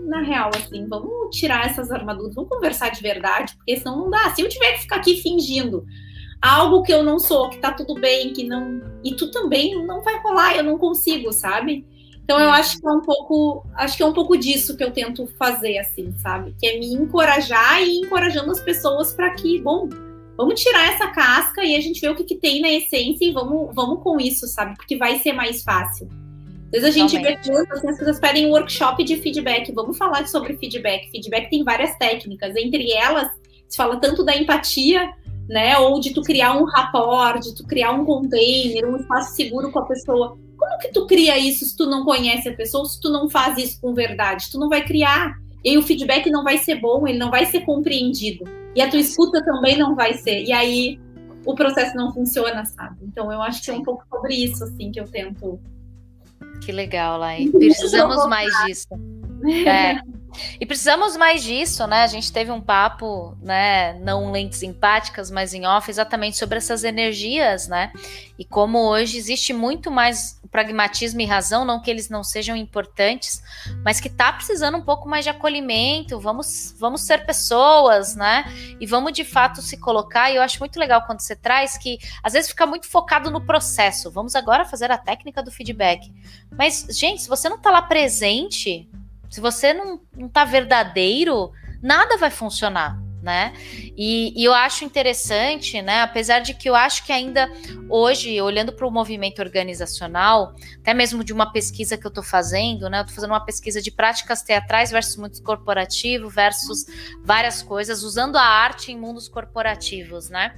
[0.07, 4.35] na real, assim, vamos tirar essas armaduras, vamos conversar de verdade, porque senão não dá.
[4.35, 5.83] Se eu tiver que ficar aqui fingindo
[6.43, 8.83] algo que eu não sou, que tá tudo bem, que não.
[9.03, 11.87] E tu também não vai rolar, eu não consigo, sabe?
[12.25, 14.91] Então eu acho que é um pouco, acho que é um pouco disso que eu
[14.91, 16.55] tento fazer, assim, sabe?
[16.59, 19.89] Que é me encorajar e encorajando as pessoas para que, bom,
[20.37, 23.33] Vamos tirar essa casca e a gente vê o que, que tem na essência e
[23.33, 24.75] vamos, vamos com isso, sabe?
[24.77, 26.09] Porque vai ser mais fácil.
[26.67, 27.49] Às vezes a gente Realmente.
[27.49, 29.73] vê assim, as pessoas pedem um workshop de feedback.
[29.73, 31.09] Vamos falar sobre feedback.
[31.11, 32.57] Feedback tem várias técnicas.
[32.57, 33.31] Entre elas,
[33.69, 35.09] se fala tanto da empatia,
[35.49, 35.79] né?
[35.79, 39.79] Ou de tu criar um rapport, de tu criar um container, um espaço seguro com
[39.79, 40.37] a pessoa.
[40.65, 43.59] Como que tu cria isso se tu não conhece a pessoa, se tu não faz
[43.59, 44.51] isso com verdade?
[44.51, 45.35] Tu não vai criar.
[45.63, 48.45] E aí o feedback não vai ser bom, ele não vai ser compreendido.
[48.75, 50.43] E a tua escuta também não vai ser.
[50.43, 50.99] E aí
[51.45, 52.97] o processo não funciona, sabe?
[53.03, 55.61] Então eu acho que é um pouco sobre isso, assim, que eu tento.
[56.63, 57.47] Que legal, Lai.
[57.49, 58.89] Precisamos mais disso.
[59.67, 60.01] É.
[60.61, 62.03] E precisamos mais disso, né?
[62.03, 66.85] A gente teve um papo, né, não lentes empáticas, mas em off, exatamente sobre essas
[66.85, 67.93] energias, né?
[68.39, 73.43] E como hoje existe muito mais pragmatismo e razão, não que eles não sejam importantes,
[73.85, 78.45] mas que tá precisando um pouco mais de acolhimento, vamos, vamos ser pessoas, né?
[78.79, 80.31] E vamos de fato se colocar.
[80.31, 83.41] E eu acho muito legal quando você traz que às vezes fica muito focado no
[83.41, 84.13] processo.
[84.13, 86.15] Vamos agora fazer a técnica do feedback.
[86.57, 88.89] Mas, gente, se você não tá lá presente,
[89.29, 91.51] se você não, não tá verdadeiro,
[91.83, 93.55] nada vai funcionar né?
[93.97, 96.03] E, e, eu acho interessante, né?
[96.03, 97.51] Apesar de que eu acho que ainda
[97.89, 102.91] hoje, olhando para o movimento organizacional, até mesmo de uma pesquisa que eu estou fazendo,
[102.91, 102.99] né?
[102.99, 106.85] Eu estou fazendo uma pesquisa de práticas teatrais versus mundo corporativo versus
[107.25, 110.55] várias coisas, usando a arte em mundos corporativos, né?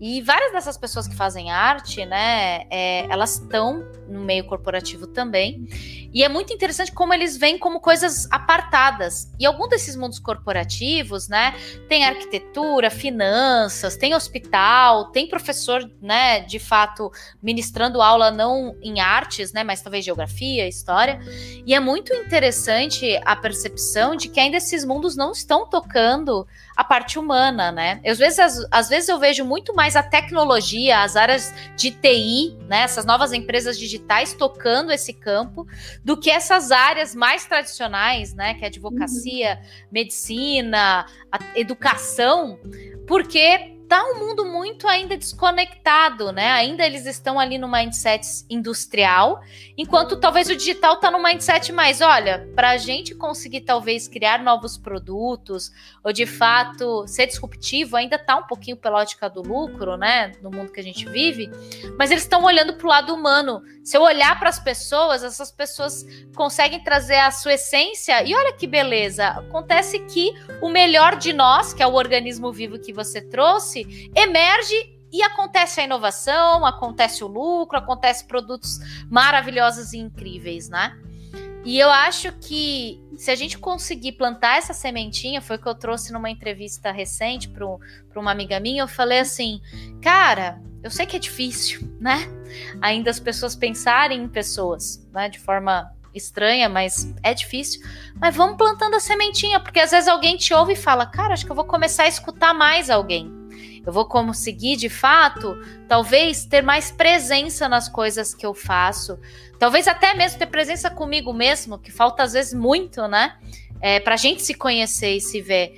[0.00, 5.66] E várias dessas pessoas que fazem arte, né, é, elas estão no meio corporativo também.
[6.12, 9.32] E é muito interessante como eles vêm como coisas apartadas.
[9.38, 11.54] E algum desses mundos corporativos, né,
[11.88, 17.10] tem arquitetura, finanças, tem hospital, tem professor, né, de fato,
[17.42, 21.18] ministrando aula não em artes, né, mas talvez geografia, história.
[21.66, 26.46] E é muito interessante a percepção de que ainda esses mundos não estão tocando
[26.76, 28.00] a parte humana, né?
[28.04, 32.56] Às vezes, às, às vezes eu vejo muito mais a tecnologia, as áreas de TI,
[32.68, 35.66] né, essas novas empresas digitais tocando esse campo,
[36.04, 39.88] do que essas áreas mais tradicionais, né, que é advocacia, uhum.
[39.92, 41.06] medicina,
[41.54, 42.58] educação,
[43.06, 46.50] porque tá um mundo muito ainda desconectado, né?
[46.52, 49.40] Ainda eles estão ali no mindset industrial,
[49.76, 54.42] enquanto talvez o digital tá no mindset mais, olha, para a gente conseguir talvez criar
[54.42, 55.70] novos produtos
[56.02, 60.32] ou de fato ser disruptivo, ainda tá um pouquinho pela ótica do lucro, né?
[60.42, 61.50] No mundo que a gente vive,
[61.98, 63.62] mas eles estão olhando para o lado humano.
[63.82, 68.52] Se eu olhar para as pessoas, essas pessoas conseguem trazer a sua essência e olha
[68.52, 69.26] que beleza.
[69.28, 70.32] Acontece que
[70.62, 73.73] o melhor de nós, que é o organismo vivo que você trouxe
[74.14, 74.74] emerge
[75.14, 80.98] e acontece a inovação, acontece o lucro, acontece produtos maravilhosos e incríveis, né?
[81.64, 85.74] E eu acho que se a gente conseguir plantar essa sementinha, foi o que eu
[85.74, 89.60] trouxe numa entrevista recente para uma amiga minha, eu falei assim,
[90.02, 92.28] cara, eu sei que é difícil, né?
[92.82, 95.28] Ainda as pessoas pensarem em pessoas, né?
[95.28, 97.80] De forma estranha, mas é difícil.
[98.16, 101.46] Mas vamos plantando a sementinha, porque às vezes alguém te ouve e fala, cara, acho
[101.46, 103.43] que eu vou começar a escutar mais alguém
[103.86, 105.56] eu vou conseguir de fato,
[105.88, 109.18] talvez ter mais presença nas coisas que eu faço,
[109.58, 113.36] talvez até mesmo ter presença comigo mesmo, que falta às vezes muito, né?
[113.80, 115.72] É, para a gente se conhecer e se ver.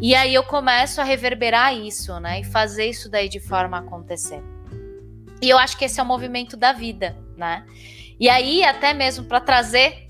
[0.00, 2.40] E aí eu começo a reverberar isso, né?
[2.40, 4.42] E fazer isso daí de forma a acontecer.
[5.40, 7.64] E eu acho que esse é o movimento da vida, né?
[8.20, 10.06] E aí, até mesmo para trazer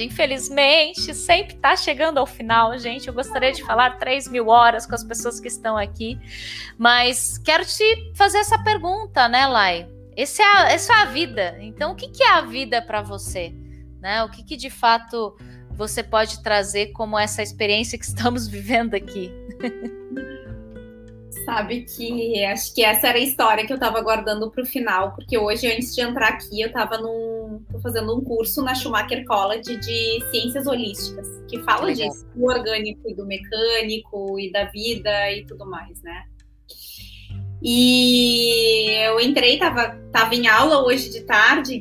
[0.00, 3.08] Infelizmente, sempre está chegando ao final, gente.
[3.08, 6.18] Eu gostaria de falar 3 mil horas com as pessoas que estão aqui,
[6.76, 9.88] mas quero te fazer essa pergunta, né, Lai?
[10.16, 11.56] Esse é essa é a vida.
[11.60, 13.54] Então, o que, que é a vida para você?
[14.00, 14.22] Né?
[14.24, 15.36] O que, que de fato
[15.70, 19.32] você pode trazer como essa experiência que estamos vivendo aqui?
[21.48, 25.14] Sabe que acho que essa era a história que eu estava guardando para o final,
[25.14, 27.64] porque hoje, antes de entrar aqui, eu estava num.
[27.82, 32.10] fazendo um curso na Schumacher College de Ciências Holísticas, que fala Legal.
[32.10, 36.24] disso, do orgânico e do mecânico e da vida e tudo mais, né?
[37.62, 41.80] E eu entrei, tava, tava em aula hoje de tarde,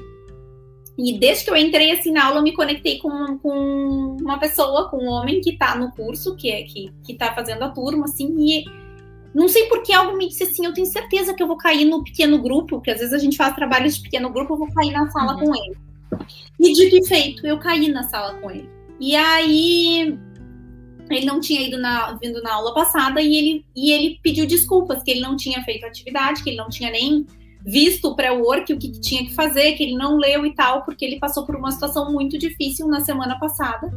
[0.98, 4.90] e desde que eu entrei assim na aula, eu me conectei com, com uma pessoa,
[4.90, 8.06] com um homem que está no curso, que é que, que tá fazendo a turma,
[8.06, 8.87] assim, e
[9.38, 11.86] não sei por que algo me disse assim, eu tenho certeza que eu vou cair
[11.86, 14.74] no pequeno grupo, porque às vezes a gente faz trabalhos de pequeno grupo, eu vou
[14.74, 15.46] cair na sala uhum.
[15.46, 15.78] com ele.
[16.60, 18.68] E dito e feito, eu caí na sala com ele.
[19.00, 20.18] E aí
[21.08, 25.04] ele não tinha ido na, vindo na aula passada e ele, e ele pediu desculpas,
[25.04, 27.28] que ele não tinha feito atividade, que ele não tinha nem
[27.64, 30.84] visto o pré-work, o que, que tinha que fazer, que ele não leu e tal,
[30.84, 33.88] porque ele passou por uma situação muito difícil na semana passada,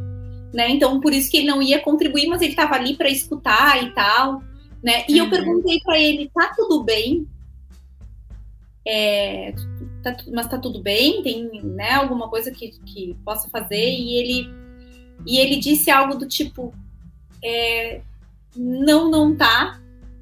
[0.53, 0.69] né?
[0.69, 3.89] Então, por isso que ele não ia contribuir, mas ele estava ali para escutar e
[3.91, 4.43] tal,
[4.83, 5.05] né?
[5.07, 5.25] E uhum.
[5.25, 7.27] eu perguntei para ele, tá tudo bem?
[8.85, 9.53] É,
[10.01, 11.21] tá, mas tá tudo bem?
[11.21, 13.89] Tem, né, alguma coisa que, que possa fazer?
[13.89, 14.61] E ele
[15.25, 16.73] e ele disse algo do tipo,
[17.43, 18.01] é,
[18.55, 19.79] não, não tá,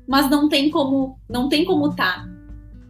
[0.08, 2.28] mas não tem como, não tem como tá.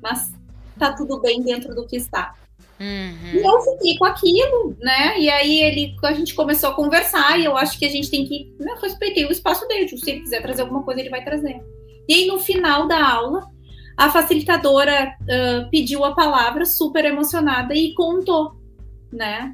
[0.01, 0.34] Mas
[0.78, 2.36] tá tudo bem dentro do que está.
[2.80, 3.34] Uhum.
[3.34, 5.19] E eu fiquei com aquilo, né?
[5.19, 8.25] E aí ele, a gente começou a conversar e eu acho que a gente tem
[8.25, 9.86] que né, respeitar o espaço dele.
[9.86, 11.61] Tipo, se ele quiser trazer alguma coisa, ele vai trazer.
[12.07, 13.45] E aí no final da aula,
[13.97, 18.53] a facilitadora uh, pediu a palavra, super emocionada e contou,
[19.11, 19.53] né?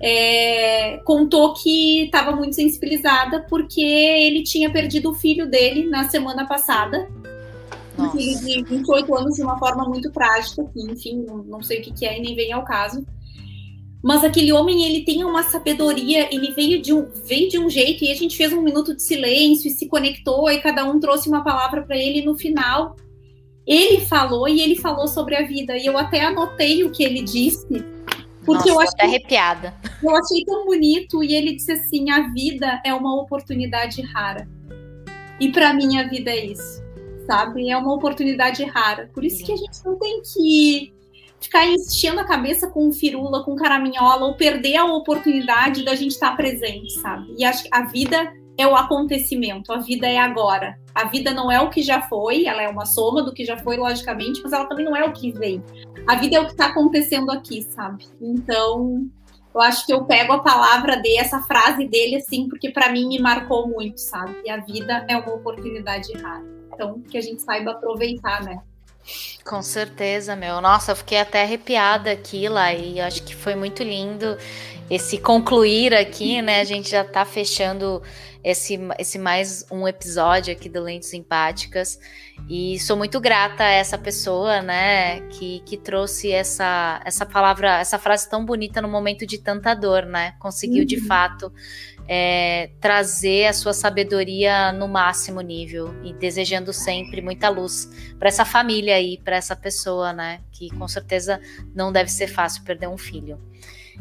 [0.00, 6.46] É, contou que estava muito sensibilizada porque ele tinha perdido o filho dele na semana
[6.46, 7.08] passada
[8.10, 11.82] filho de 28 anos de uma forma muito trágica, que, enfim, não, não sei o
[11.82, 13.04] que, que é e nem vem ao caso.
[14.02, 18.04] Mas aquele homem, ele tem uma sabedoria, ele veio de, um, veio de um jeito,
[18.04, 21.28] e a gente fez um minuto de silêncio e se conectou, e cada um trouxe
[21.28, 22.94] uma palavra para ele, e no final,
[23.66, 27.22] ele falou, e ele falou sobre a vida, e eu até anotei o que ele
[27.22, 27.66] disse,
[28.44, 29.74] porque Nossa, eu achei, até arrepiada.
[30.02, 34.48] Eu achei tão bonito, e ele disse assim, a vida é uma oportunidade rara.
[35.40, 36.87] E para mim, a vida é isso
[37.28, 37.70] sabe?
[37.70, 39.10] É uma oportunidade rara.
[39.12, 40.94] Por isso que a gente não tem que
[41.38, 46.34] ficar enchendo a cabeça com firula, com caraminhola, ou perder a oportunidade da gente estar
[46.34, 47.32] presente, sabe?
[47.36, 50.80] E acho que a vida é o acontecimento, a vida é agora.
[50.94, 53.56] A vida não é o que já foi, ela é uma soma do que já
[53.58, 55.62] foi, logicamente, mas ela também não é o que vem.
[56.08, 58.04] A vida é o que está acontecendo aqui, sabe?
[58.20, 59.06] Então,
[59.54, 63.06] eu acho que eu pego a palavra dele, essa frase dele, assim, porque para mim
[63.06, 64.34] me marcou muito, sabe?
[64.44, 66.57] E a vida é uma oportunidade rara.
[66.78, 68.62] Então, que a gente saiba aproveitar, né?
[69.44, 70.60] Com certeza, meu.
[70.60, 74.36] Nossa, eu fiquei até arrepiada aqui lá e acho que foi muito lindo
[74.90, 76.60] esse concluir aqui, né?
[76.60, 78.02] A gente já tá fechando
[78.42, 81.98] esse, esse mais um episódio aqui do Lentes Simpáticas
[82.48, 87.98] e sou muito grata a essa pessoa, né, que, que trouxe essa, essa palavra, essa
[87.98, 90.34] frase tão bonita no momento de tanta dor, né?
[90.38, 90.86] Conseguiu uhum.
[90.86, 91.52] de fato
[92.08, 98.46] é, trazer a sua sabedoria no máximo nível e desejando sempre muita luz para essa
[98.46, 100.40] família aí, para essa pessoa, né?
[100.50, 101.38] Que com certeza
[101.74, 103.38] não deve ser fácil perder um filho.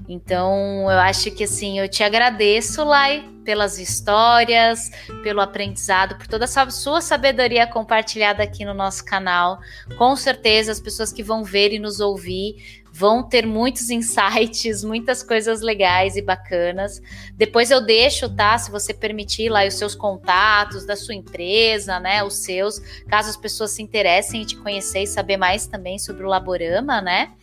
[0.08, 4.90] Então, eu acho que assim, eu te agradeço, Lai, pelas histórias,
[5.24, 9.60] pelo aprendizado, por toda essa sua sabedoria compartilhada aqui no nosso canal.
[9.98, 15.22] Com certeza, as pessoas que vão ver e nos ouvir vão ter muitos insights, muitas
[15.22, 17.00] coisas legais e bacanas.
[17.36, 18.58] Depois eu deixo, tá?
[18.58, 22.24] Se você permitir lá os seus contatos da sua empresa, né?
[22.24, 26.24] Os seus, caso as pessoas se interessem em te conhecer e saber mais também sobre
[26.26, 27.34] o Laborama, né?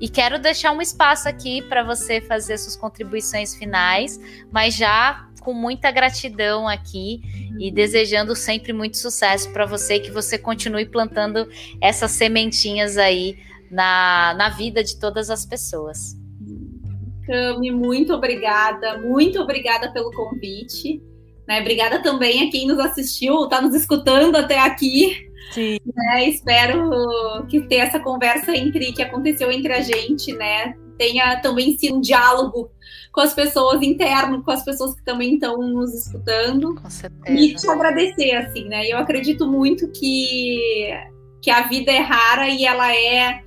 [0.00, 4.18] E quero deixar um espaço aqui para você fazer suas contribuições finais,
[4.50, 7.20] mas já com muita gratidão aqui
[7.60, 11.48] e desejando sempre muito sucesso para você, que você continue plantando
[11.80, 13.38] essas sementinhas aí
[13.74, 16.16] na, na vida de todas as pessoas.
[17.26, 21.02] Cami, muito obrigada, muito obrigada pelo convite.
[21.48, 21.60] Né?
[21.60, 25.28] Obrigada também a quem nos assistiu, está nos escutando até aqui.
[25.50, 25.78] Sim.
[25.84, 26.28] Né?
[26.28, 26.90] Espero
[27.48, 30.74] que ter essa conversa entre que aconteceu entre a gente, né?
[30.96, 32.70] Tenha também sido um diálogo
[33.12, 36.74] com as pessoas interno, com as pessoas que também estão nos escutando.
[36.76, 37.38] Com certeza.
[37.38, 38.86] E te agradecer, assim, né?
[38.86, 40.92] Eu acredito muito que,
[41.42, 43.42] que a vida é rara e ela é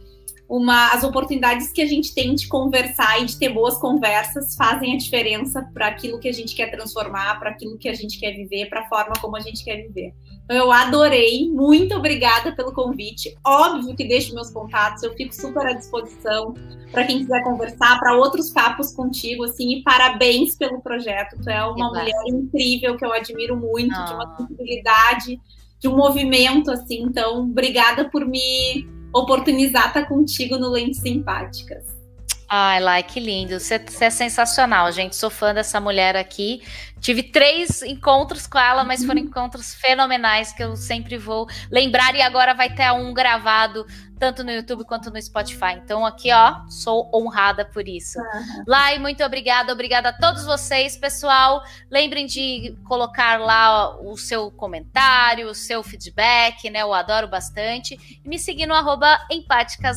[0.49, 4.93] uma, as oportunidades que a gente tem de conversar e de ter boas conversas fazem
[4.93, 8.31] a diferença para aquilo que a gente quer transformar, para aquilo que a gente quer
[8.31, 10.13] viver, para a forma como a gente quer viver.
[10.45, 13.35] Então, eu adorei, muito obrigada pelo convite.
[13.45, 16.53] Óbvio que deixo meus contatos, eu fico super à disposição
[16.93, 21.35] para quem quiser conversar, para outros papos contigo, assim, e parabéns pelo projeto.
[21.43, 24.37] Tu é uma mulher incrível que eu admiro muito, de uma ah.
[24.37, 25.41] sensibilidade,
[25.81, 27.01] de um movimento, assim.
[27.01, 31.97] Então, obrigada por me oportunizar estar contigo no Lentes Simpáticas.
[32.49, 33.59] Ai, Lai, que lindo.
[33.59, 35.17] Você, você, é sensacional, gente.
[35.17, 36.61] Sou fã dessa mulher aqui.
[37.01, 39.27] Tive três encontros com ela, mas foram uhum.
[39.27, 42.15] encontros fenomenais que eu sempre vou lembrar.
[42.15, 43.85] E agora vai ter um gravado
[44.17, 45.73] tanto no YouTube quanto no Spotify.
[45.83, 48.19] Então, aqui, ó, sou honrada por isso.
[48.19, 48.63] Uhum.
[48.67, 49.71] Lai, muito obrigada.
[49.71, 51.63] Obrigada a todos vocês, pessoal.
[51.89, 56.81] Lembrem de colocar lá o seu comentário, o seu feedback, né?
[56.81, 58.19] Eu adoro bastante.
[58.23, 59.19] E me seguir no arroba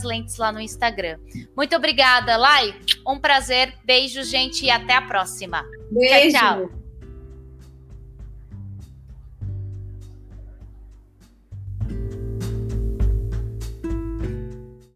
[0.05, 1.18] Lentes lá no Instagram.
[1.57, 2.75] Muito obrigada, Lai.
[3.07, 3.75] Um prazer.
[3.85, 5.64] Beijo, gente, e até a próxima.
[5.91, 6.39] Beijo.
[6.39, 6.80] Tchau, tchau.